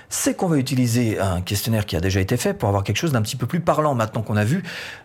c'est 0.10 0.36
qu'on 0.36 0.48
va 0.48 0.58
utiliser 0.58 1.20
un 1.20 1.42
questionnaire 1.42 1.86
qui 1.86 1.96
a 1.96 2.02
déjà 2.02 2.20
été 2.20 2.36
fait 2.36 2.54
pour 2.54 2.68
avoir 2.68 2.84
quelque 2.84 2.98
chose 2.98 3.12
d'un 3.12 3.22
petit 3.22 3.36
peu 3.36 3.46
plus 3.46 3.60
parlant 3.60 3.94
maintenant 3.96 4.22
qu'on 4.22 4.38
a 4.38 4.44
vu 4.44 4.64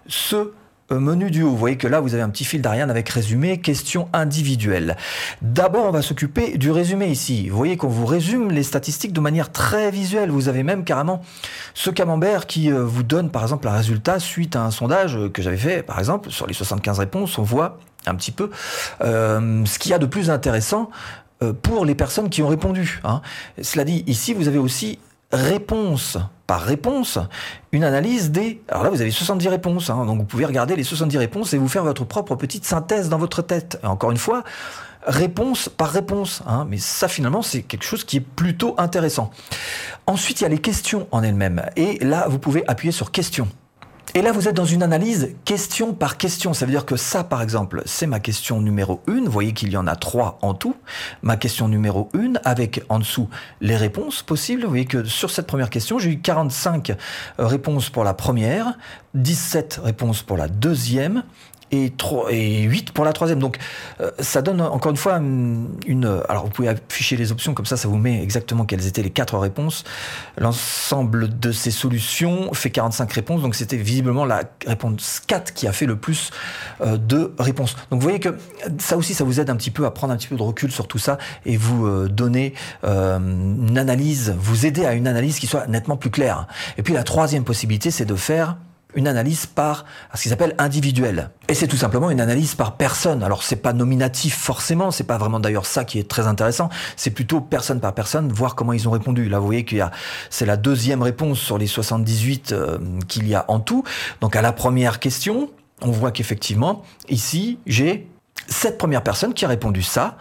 ce 0.09 0.51
menu 0.91 1.31
du 1.31 1.43
haut. 1.43 1.51
Vous 1.51 1.57
voyez 1.57 1.77
que 1.77 1.87
là, 1.87 2.01
vous 2.01 2.15
avez 2.15 2.23
un 2.23 2.31
petit 2.31 2.45
fil 2.45 2.63
d'Ariane 2.63 2.91
avec 2.91 3.09
résumé, 3.09 3.61
questions 3.61 4.09
individuelles. 4.13 4.97
D'abord, 5.43 5.87
on 5.87 5.91
va 5.91 6.03
s'occuper 6.03 6.59
du 6.59 6.71
résumé 6.71 7.09
ici. 7.09 7.49
Vous 7.49 7.57
voyez 7.57 7.77
qu'on 7.77 7.89
vous 7.89 8.07
résume 8.07 8.51
les 8.51 8.63
statistiques 8.63 9.13
de 9.13 9.21
manière 9.21 9.53
très 9.53 9.91
visuelle. 9.91 10.31
Vous 10.31 10.49
avez 10.49 10.63
même 10.63 10.85
carrément 10.85 11.23
ce 11.75 11.91
camembert 11.91 12.47
qui 12.47 12.71
euh, 12.71 12.85
vous 12.85 13.03
donne, 13.03 13.31
par 13.31 13.43
exemple, 13.43 13.69
un 13.69 13.73
résultat 13.73 14.19
suite 14.19 14.57
à 14.57 14.65
un 14.65 14.71
sondage 14.71 15.19
que 15.33 15.43
j'avais 15.43 15.57
fait, 15.57 15.83
par 15.83 15.99
exemple, 15.99 16.31
sur 16.31 16.47
les 16.47 16.55
75 16.55 16.99
réponses. 16.99 17.39
On 17.39 17.43
voit 17.43 17.79
un 18.07 18.15
petit 18.15 18.33
peu 18.33 18.51
euh, 19.03 19.65
ce 19.65 19.79
qu'il 19.79 19.91
y 19.91 19.95
a 19.95 19.99
de 19.99 20.07
plus 20.07 20.31
intéressant 20.31 20.91
euh, 21.43 21.53
pour 21.53 21.85
les 21.85 21.95
personnes 21.95 22.31
qui 22.31 22.43
ont 22.43 22.49
répondu. 22.49 23.01
Hein. 23.05 23.23
Cela 23.61 23.85
dit, 23.85 24.05
ici, 24.07 24.35
vous 24.35 24.49
avez 24.49 24.59
aussi 24.59 24.99
réponse 25.33 26.19
par 26.47 26.61
réponse 26.63 27.19
une 27.73 27.85
analyse 27.85 28.31
des... 28.31 28.63
Alors 28.69 28.85
là, 28.85 28.91
vous 28.91 29.01
avez 29.01 29.11
70 29.11 29.49
réponses, 29.49 29.91
hein, 29.91 30.05
donc 30.05 30.19
vous 30.19 30.25
pouvez 30.25 30.45
regarder 30.45 30.77
les 30.77 30.85
70 30.85 31.17
réponses 31.19 31.55
et 31.55 31.59
vous 31.59 31.69
faire 31.69 31.85
votre 31.85 32.05
propre 32.05 32.37
petite 32.37 32.65
synthèse 32.65 33.09
dans 33.09 33.19
votre 33.19 33.43
tête. 33.43 33.79
Encore 33.83 34.11
une 34.11 34.19
fois, 34.19 34.45
réponse 35.07 35.69
par 35.69 35.91
réponse. 35.91 36.43
Hein, 36.47 36.67
mais 36.69 36.79
ça, 36.79 37.09
finalement, 37.09 37.43
c'est 37.43 37.63
quelque 37.63 37.85
chose 37.85 38.05
qui 38.05 38.19
est 38.19 38.27
plutôt 38.27 38.75
intéressant. 38.79 39.31
Ensuite, 40.07 40.41
il 40.41 40.45
y 40.45 40.47
a 40.47 40.51
les 40.51 40.59
questions 40.59 41.07
en 41.11 41.23
elles-mêmes. 41.23 41.63
Et 41.77 41.99
là, 42.05 42.27
vous 42.29 42.39
pouvez 42.39 42.65
appuyer 42.69 42.93
sur 42.93 43.11
questions. 43.11 43.49
Et 44.13 44.23
là, 44.23 44.31
vous 44.31 44.47
êtes 44.49 44.55
dans 44.55 44.65
une 44.65 44.83
analyse 44.83 45.35
question 45.45 45.93
par 45.93 46.19
question. 46.19 46.55
Ça 46.55 46.67
veut 46.67 46.71
dire 46.71 46.85
que 46.85 46.97
ça, 46.97 47.25
par 47.25 47.43
exemple, 47.43 47.83
c'est 47.85 48.07
ma 48.07 48.21
question 48.21 48.61
numéro 48.61 49.01
1. 49.09 49.25
Vous 49.25 49.31
voyez 49.31 49.53
qu'il 49.53 49.71
y 49.71 49.77
en 49.77 49.87
a 49.87 49.97
trois 49.97 50.39
en 50.43 50.55
tout. 50.55 50.77
Ma 51.23 51.37
question 51.37 51.67
numéro 51.67 52.11
1 52.15 52.35
avec 52.45 52.85
en 52.89 53.01
dessous 53.01 53.29
les 53.61 53.77
réponses 53.77 54.23
possibles. 54.23 54.63
Vous 54.63 54.69
voyez 54.69 54.85
que 54.85 55.05
sur 55.05 55.31
cette 55.31 55.47
première 55.47 55.71
question, 55.71 55.99
j'ai 55.99 56.11
eu 56.11 56.21
45 56.21 56.91
euh, 56.91 56.95
réponses 57.39 57.91
pour 57.91 58.05
la 58.05 58.15
première, 58.15 58.79
17 59.15 59.81
réponses 59.83 60.23
pour 60.23 60.37
la 60.37 60.47
deuxième, 60.47 61.25
et, 61.71 61.91
3, 61.91 62.33
et 62.33 62.63
8 62.63 62.93
pour 62.93 63.05
la 63.05 63.13
troisième. 63.13 63.39
Donc 63.39 63.59
euh, 64.01 64.11
ça 64.19 64.43
donne 64.43 64.61
encore 64.61 64.91
une 64.91 64.97
fois 64.97 65.17
une... 65.17 66.23
Alors 66.29 66.45
vous 66.45 66.51
pouvez 66.51 66.69
afficher 66.69 67.17
les 67.17 67.33
options, 67.33 67.55
comme 67.55 67.67
ça 67.67 67.77
ça 67.77 67.89
vous 67.89 67.97
met 67.97 68.23
exactement 68.23 68.65
quelles 68.65 68.87
étaient 68.87 69.03
les 69.03 69.11
quatre 69.11 69.39
réponses. 69.39 69.85
L'ensemble 70.39 71.39
de 71.39 71.53
ces 71.53 71.71
solutions 71.71 72.53
fait 72.53 72.71
45 72.71 73.13
réponses, 73.13 73.43
donc 73.43 73.55
c'était 73.55 73.77
visiblement 73.77 74.25
la 74.25 74.43
réponse 74.67 75.21
4 75.27 75.55
qui 75.55 75.67
a 75.67 75.73
fait 75.73 75.87
le 75.87 75.97
plus 75.97 76.31
euh, 76.81 76.97
de 76.97 77.35
réponses. 77.39 77.75
Donc 77.91 78.01
vous 78.01 78.05
voyez 78.05 78.21
que 78.21 78.37
ça 78.79 78.97
aussi 78.97 79.15
ça 79.15 79.25
vous 79.25 79.41
aide 79.41 79.51
un 79.51 79.57
petit 79.57 79.71
peu 79.71 79.87
à 79.87 79.91
prendre 79.91 80.13
un 80.13 80.17
petit 80.17 80.29
peu 80.29 80.37
de 80.37 80.43
recul 80.43 80.71
sur 80.71 80.87
tout 80.87 80.99
ça 80.99 81.19
et 81.47 81.57
vous 81.57 81.87
euh, 81.87 82.09
donner 82.09 82.55
une 82.85 83.79
analyse, 83.79 84.35
vous 84.39 84.67
aider 84.67 84.85
à 84.85 84.95
une 84.95 85.07
analyse 85.07 85.39
qui 85.39 85.47
soit 85.47 85.67
nettement 85.67 85.97
plus 85.97 86.11
claire. 86.11 86.47
Et 86.79 86.83
puis 86.83 86.95
la 86.95 87.03
troisième 87.03 87.45
possibilité 87.45 87.91
c'est 87.91 88.05
de 88.05 88.15
faire 88.15 88.57
une 88.95 89.09
analyse 89.09 89.47
par 89.47 89.85
ce 90.15 90.23
qu'ils 90.23 90.33
appellent 90.33 90.55
individuel. 90.59 91.31
Et 91.49 91.55
c'est 91.55 91.67
tout 91.67 91.77
simplement 91.77 92.11
une 92.11 92.21
analyse 92.21 92.55
par 92.55 92.77
personne. 92.77 93.23
Alors 93.23 93.43
c'est 93.43 93.57
pas 93.57 93.73
nominatif 93.73 94.37
forcément, 94.37 94.91
c'est 94.91 95.05
pas 95.05 95.19
vraiment 95.19 95.41
d'ailleurs 95.41 95.67
ça 95.67 95.85
qui 95.85 95.99
est 95.99 96.09
très 96.09 96.27
intéressant, 96.27 96.69
c'est 96.97 97.11
plutôt 97.11 97.41
personne 97.41 97.81
par 97.81 97.95
personne, 97.95 98.33
voir 98.33 98.55
comment 98.55 98.73
ils 98.73 98.89
ont 98.89 98.93
répondu. 98.93 99.29
Là 99.29 99.39
vous 99.39 99.47
voyez 99.47 99.65
qu'il 99.65 99.79
y 99.79 99.83
a, 99.83 99.91
c'est 100.31 100.47
la 100.47 100.57
deuxième 100.57 101.03
réponse 101.03 101.39
sur 101.39 101.59
les 101.59 101.67
78 101.67 102.53
euh, 102.53 102.79
qu'il 103.09 103.29
y 103.29 103.35
a 103.35 103.45
en 103.49 103.61
tout. 103.61 103.85
Donc 104.21 104.37
à 104.37 104.43
la 104.43 104.53
première 104.53 105.01
question, 105.01 105.51
on 105.83 105.91
voit 105.91 106.13
qu'effectivement, 106.13 106.83
ici, 107.09 107.59
j'ai 107.67 108.09
cette 108.49 108.79
première 108.79 109.03
personne 109.03 109.35
qui 109.35 109.45
a 109.45 109.49
répondu 109.49 109.83
ça, 109.83 110.17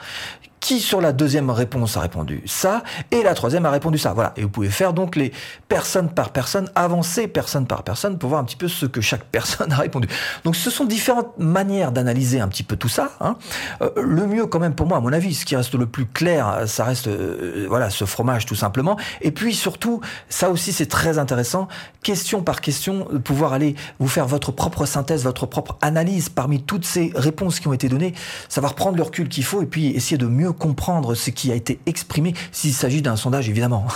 qui 0.63 0.79
sur 0.79 1.01
la 1.01 1.11
deuxième 1.11 1.49
réponse 1.49 1.97
a 1.97 1.99
répondu 1.99 2.41
ça 2.45 2.83
et 3.11 3.21
la 3.21 3.33
troisième 3.33 3.65
a 3.65 3.69
répondu 3.69 3.97
ça. 3.97 4.13
Voilà. 4.13 4.31
Et 4.37 4.43
vous 4.43 4.49
pouvez 4.49 4.69
faire 4.69 4.93
donc 4.93 5.17
les 5.17 5.33
personnes 5.67 6.09
par 6.09 6.29
personne, 6.29 6.69
avancer 6.73 7.27
personne 7.27 7.67
par 7.67 7.83
personne 7.83 8.17
pour 8.17 8.29
voir 8.29 8.39
un 8.39 8.45
petit 8.45 8.55
peu 8.55 8.69
ce 8.69 8.85
que 8.85 9.01
chaque 9.01 9.23
personne 9.31 9.73
a 9.73 9.75
répondu. 9.75 10.07
Donc 10.45 10.55
ce 10.55 10.69
sont 10.69 10.85
différentes 10.85 11.37
manières 11.37 11.91
d'analyser 11.91 12.39
un 12.39 12.47
petit 12.47 12.63
peu 12.63 12.77
tout 12.77 12.87
ça. 12.87 13.11
Hein. 13.19 13.35
Euh, 13.81 13.89
le 13.97 14.25
mieux 14.25 14.45
quand 14.45 14.59
même 14.59 14.73
pour 14.73 14.87
moi, 14.87 14.99
à 14.99 15.01
mon 15.01 15.11
avis, 15.11 15.33
ce 15.33 15.45
qui 15.45 15.57
reste 15.57 15.75
le 15.75 15.85
plus 15.85 16.05
clair, 16.05 16.63
ça 16.65 16.85
reste 16.85 17.07
euh, 17.07 17.65
voilà 17.67 17.89
ce 17.89 18.05
fromage 18.05 18.45
tout 18.45 18.55
simplement. 18.55 18.97
Et 19.19 19.31
puis 19.31 19.53
surtout, 19.53 19.99
ça 20.29 20.49
aussi 20.49 20.71
c'est 20.71 20.85
très 20.85 21.17
intéressant, 21.17 21.67
question 22.03 22.41
par 22.41 22.61
question, 22.61 23.05
pouvoir 23.25 23.51
aller 23.51 23.75
vous 23.99 24.07
faire 24.07 24.27
votre 24.27 24.53
propre 24.53 24.85
synthèse, 24.85 25.25
votre 25.25 25.45
propre 25.45 25.77
analyse 25.81 26.29
parmi 26.29 26.63
toutes 26.63 26.85
ces 26.85 27.11
réponses 27.15 27.59
qui 27.59 27.67
ont 27.67 27.73
été 27.73 27.89
données, 27.89 28.13
savoir 28.47 28.75
prendre 28.75 28.95
le 28.95 29.03
recul 29.03 29.27
qu'il 29.27 29.43
faut 29.43 29.61
et 29.61 29.65
puis 29.65 29.87
essayer 29.87 30.17
de 30.17 30.27
mieux 30.27 30.52
comprendre 30.53 31.15
ce 31.15 31.29
qui 31.29 31.51
a 31.51 31.55
été 31.55 31.79
exprimé 31.85 32.33
s'il 32.51 32.73
s'agit 32.73 33.01
d'un 33.01 33.15
sondage 33.15 33.49
évidemment. 33.49 33.85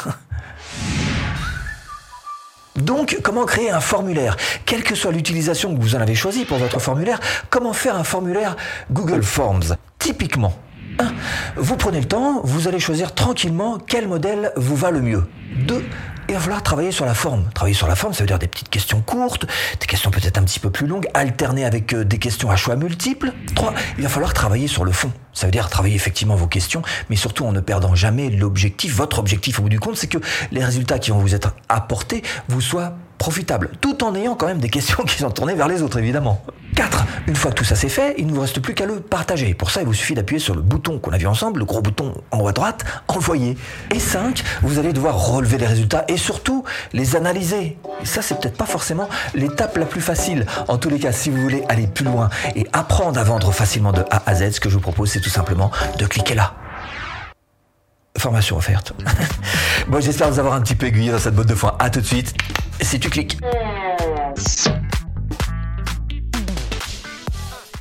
Donc, 2.77 3.17
comment 3.23 3.45
créer 3.45 3.71
un 3.71 3.79
formulaire? 3.79 4.37
Quelle 4.65 4.83
que 4.83 4.93
soit 4.93 5.11
l'utilisation 5.11 5.75
que 5.75 5.81
vous 5.81 5.95
en 5.95 5.99
avez 5.99 6.13
choisi 6.13 6.45
pour 6.45 6.59
votre 6.59 6.79
formulaire, 6.79 7.19
comment 7.49 7.73
faire 7.73 7.95
un 7.95 8.03
formulaire 8.03 8.55
Google 8.91 9.23
Forms? 9.23 9.75
Typiquement, 9.97 10.53
vous 11.55 11.75
prenez 11.75 11.99
le 11.99 12.07
temps, 12.07 12.41
vous 12.43 12.67
allez 12.67 12.79
choisir 12.79 13.13
tranquillement 13.13 13.77
quel 13.77 14.07
modèle 14.07 14.51
vous 14.55 14.75
va 14.75 14.91
le 14.91 15.01
mieux. 15.01 15.23
2. 15.67 15.83
Il 16.29 16.35
va 16.35 16.41
falloir 16.41 16.61
travailler 16.61 16.91
sur 16.91 17.05
la 17.05 17.13
forme. 17.13 17.45
Travailler 17.53 17.75
sur 17.75 17.87
la 17.87 17.95
forme, 17.95 18.13
ça 18.13 18.21
veut 18.21 18.27
dire 18.27 18.37
des 18.37 18.47
petites 18.47 18.69
questions 18.69 19.01
courtes, 19.01 19.45
des 19.79 19.85
questions 19.85 20.11
peut-être 20.11 20.37
un 20.37 20.43
petit 20.43 20.59
peu 20.59 20.69
plus 20.69 20.85
longues, 20.85 21.07
alternées 21.13 21.63
avec 21.63 21.93
euh, 21.93 22.03
des 22.03 22.17
questions 22.17 22.51
à 22.51 22.57
choix 22.57 22.75
multiples. 22.75 23.31
3. 23.55 23.73
Il 23.97 24.03
va 24.03 24.09
falloir 24.09 24.33
travailler 24.33 24.67
sur 24.67 24.83
le 24.83 24.91
fond. 24.91 25.11
Ça 25.33 25.47
veut 25.47 25.51
dire 25.51 25.69
travailler 25.69 25.95
effectivement 25.95 26.35
vos 26.35 26.47
questions, 26.47 26.81
mais 27.09 27.15
surtout 27.15 27.45
en 27.45 27.53
ne 27.53 27.61
perdant 27.61 27.95
jamais 27.95 28.29
l'objectif. 28.29 28.93
Votre 28.95 29.19
objectif 29.19 29.59
au 29.59 29.63
bout 29.63 29.69
du 29.69 29.79
compte, 29.79 29.95
c'est 29.95 30.07
que 30.07 30.17
les 30.51 30.63
résultats 30.63 30.99
qui 30.99 31.11
vont 31.11 31.19
vous 31.19 31.33
être 31.33 31.53
apportés 31.69 32.23
vous 32.49 32.59
soient 32.59 32.97
profitables, 33.17 33.71
tout 33.81 34.03
en 34.03 34.15
ayant 34.15 34.35
quand 34.35 34.47
même 34.47 34.59
des 34.59 34.69
questions 34.69 35.03
qui 35.07 35.17
sont 35.17 35.31
tournées 35.31 35.55
vers 35.55 35.67
les 35.67 35.81
autres, 35.81 35.97
évidemment. 35.97 36.41
4. 36.75 37.05
Une 37.27 37.35
fois 37.35 37.51
que 37.51 37.55
tout 37.55 37.63
ça 37.63 37.75
c'est 37.75 37.89
fait, 37.89 38.13
il 38.17 38.27
ne 38.27 38.33
vous 38.33 38.41
reste 38.41 38.59
plus 38.59 38.75
qu'à 38.75 38.85
le 38.85 38.99
partager. 38.99 39.53
Pour 39.53 39.71
ça, 39.71 39.81
il 39.81 39.87
vous 39.87 39.93
suffit 39.93 40.13
d'appuyer 40.13 40.39
sur 40.39 40.53
le 40.53 40.61
bouton 40.61 40.99
qu'on 40.99 41.11
a 41.11 41.17
vu 41.17 41.25
ensemble, 41.25 41.59
le 41.59 41.65
gros 41.65 41.81
bouton 41.81 42.13
en 42.31 42.39
haut 42.39 42.47
à 42.47 42.51
droite, 42.51 42.85
envoyer. 43.07 43.57
Et 43.93 43.99
5. 43.99 44.43
Vous 44.61 44.77
allez 44.77 44.93
devoir 44.93 45.17
relever 45.17 45.57
les 45.57 45.65
résultats 45.65 46.05
et 46.07 46.17
surtout 46.17 46.63
les 46.93 47.15
analyser. 47.15 47.77
Ça, 48.03 48.21
c'est 48.21 48.39
peut-être 48.39 48.57
pas 48.57 48.65
forcément 48.65 49.09
l'étape 49.33 49.77
la 49.77 49.85
plus 49.85 50.01
facile. 50.01 50.45
En 50.67 50.77
tous 50.77 50.89
les 50.89 50.99
cas, 50.99 51.11
si 51.11 51.29
vous 51.29 51.41
voulez 51.41 51.63
aller 51.67 51.87
plus 51.87 52.05
loin 52.05 52.29
et 52.55 52.67
apprendre 52.73 53.19
à 53.19 53.23
vendre 53.23 53.51
facilement 53.51 53.91
de 53.91 54.01
A 54.11 54.21
à 54.25 54.35
Z, 54.35 54.51
ce 54.51 54.59
que 54.59 54.69
je 54.69 54.75
vous 54.75 54.81
propose, 54.81 55.09
c'est 55.09 55.21
tout 55.21 55.29
simplement 55.29 55.71
de 55.97 56.05
cliquer 56.05 56.35
là 56.35 56.53
formation 58.19 58.57
offerte. 58.57 58.93
bon, 59.87 60.01
j'espère 60.01 60.29
vous 60.29 60.39
avoir 60.39 60.53
un 60.53 60.61
petit 60.61 60.75
peu 60.75 60.87
aiguillé 60.87 61.11
dans 61.11 61.19
cette 61.19 61.35
botte 61.35 61.47
de 61.47 61.55
foin. 61.55 61.75
À 61.79 61.89
tout 61.89 62.01
de 62.01 62.05
suite, 62.05 62.33
si 62.81 62.99
tu 62.99 63.09
cliques. 63.09 63.37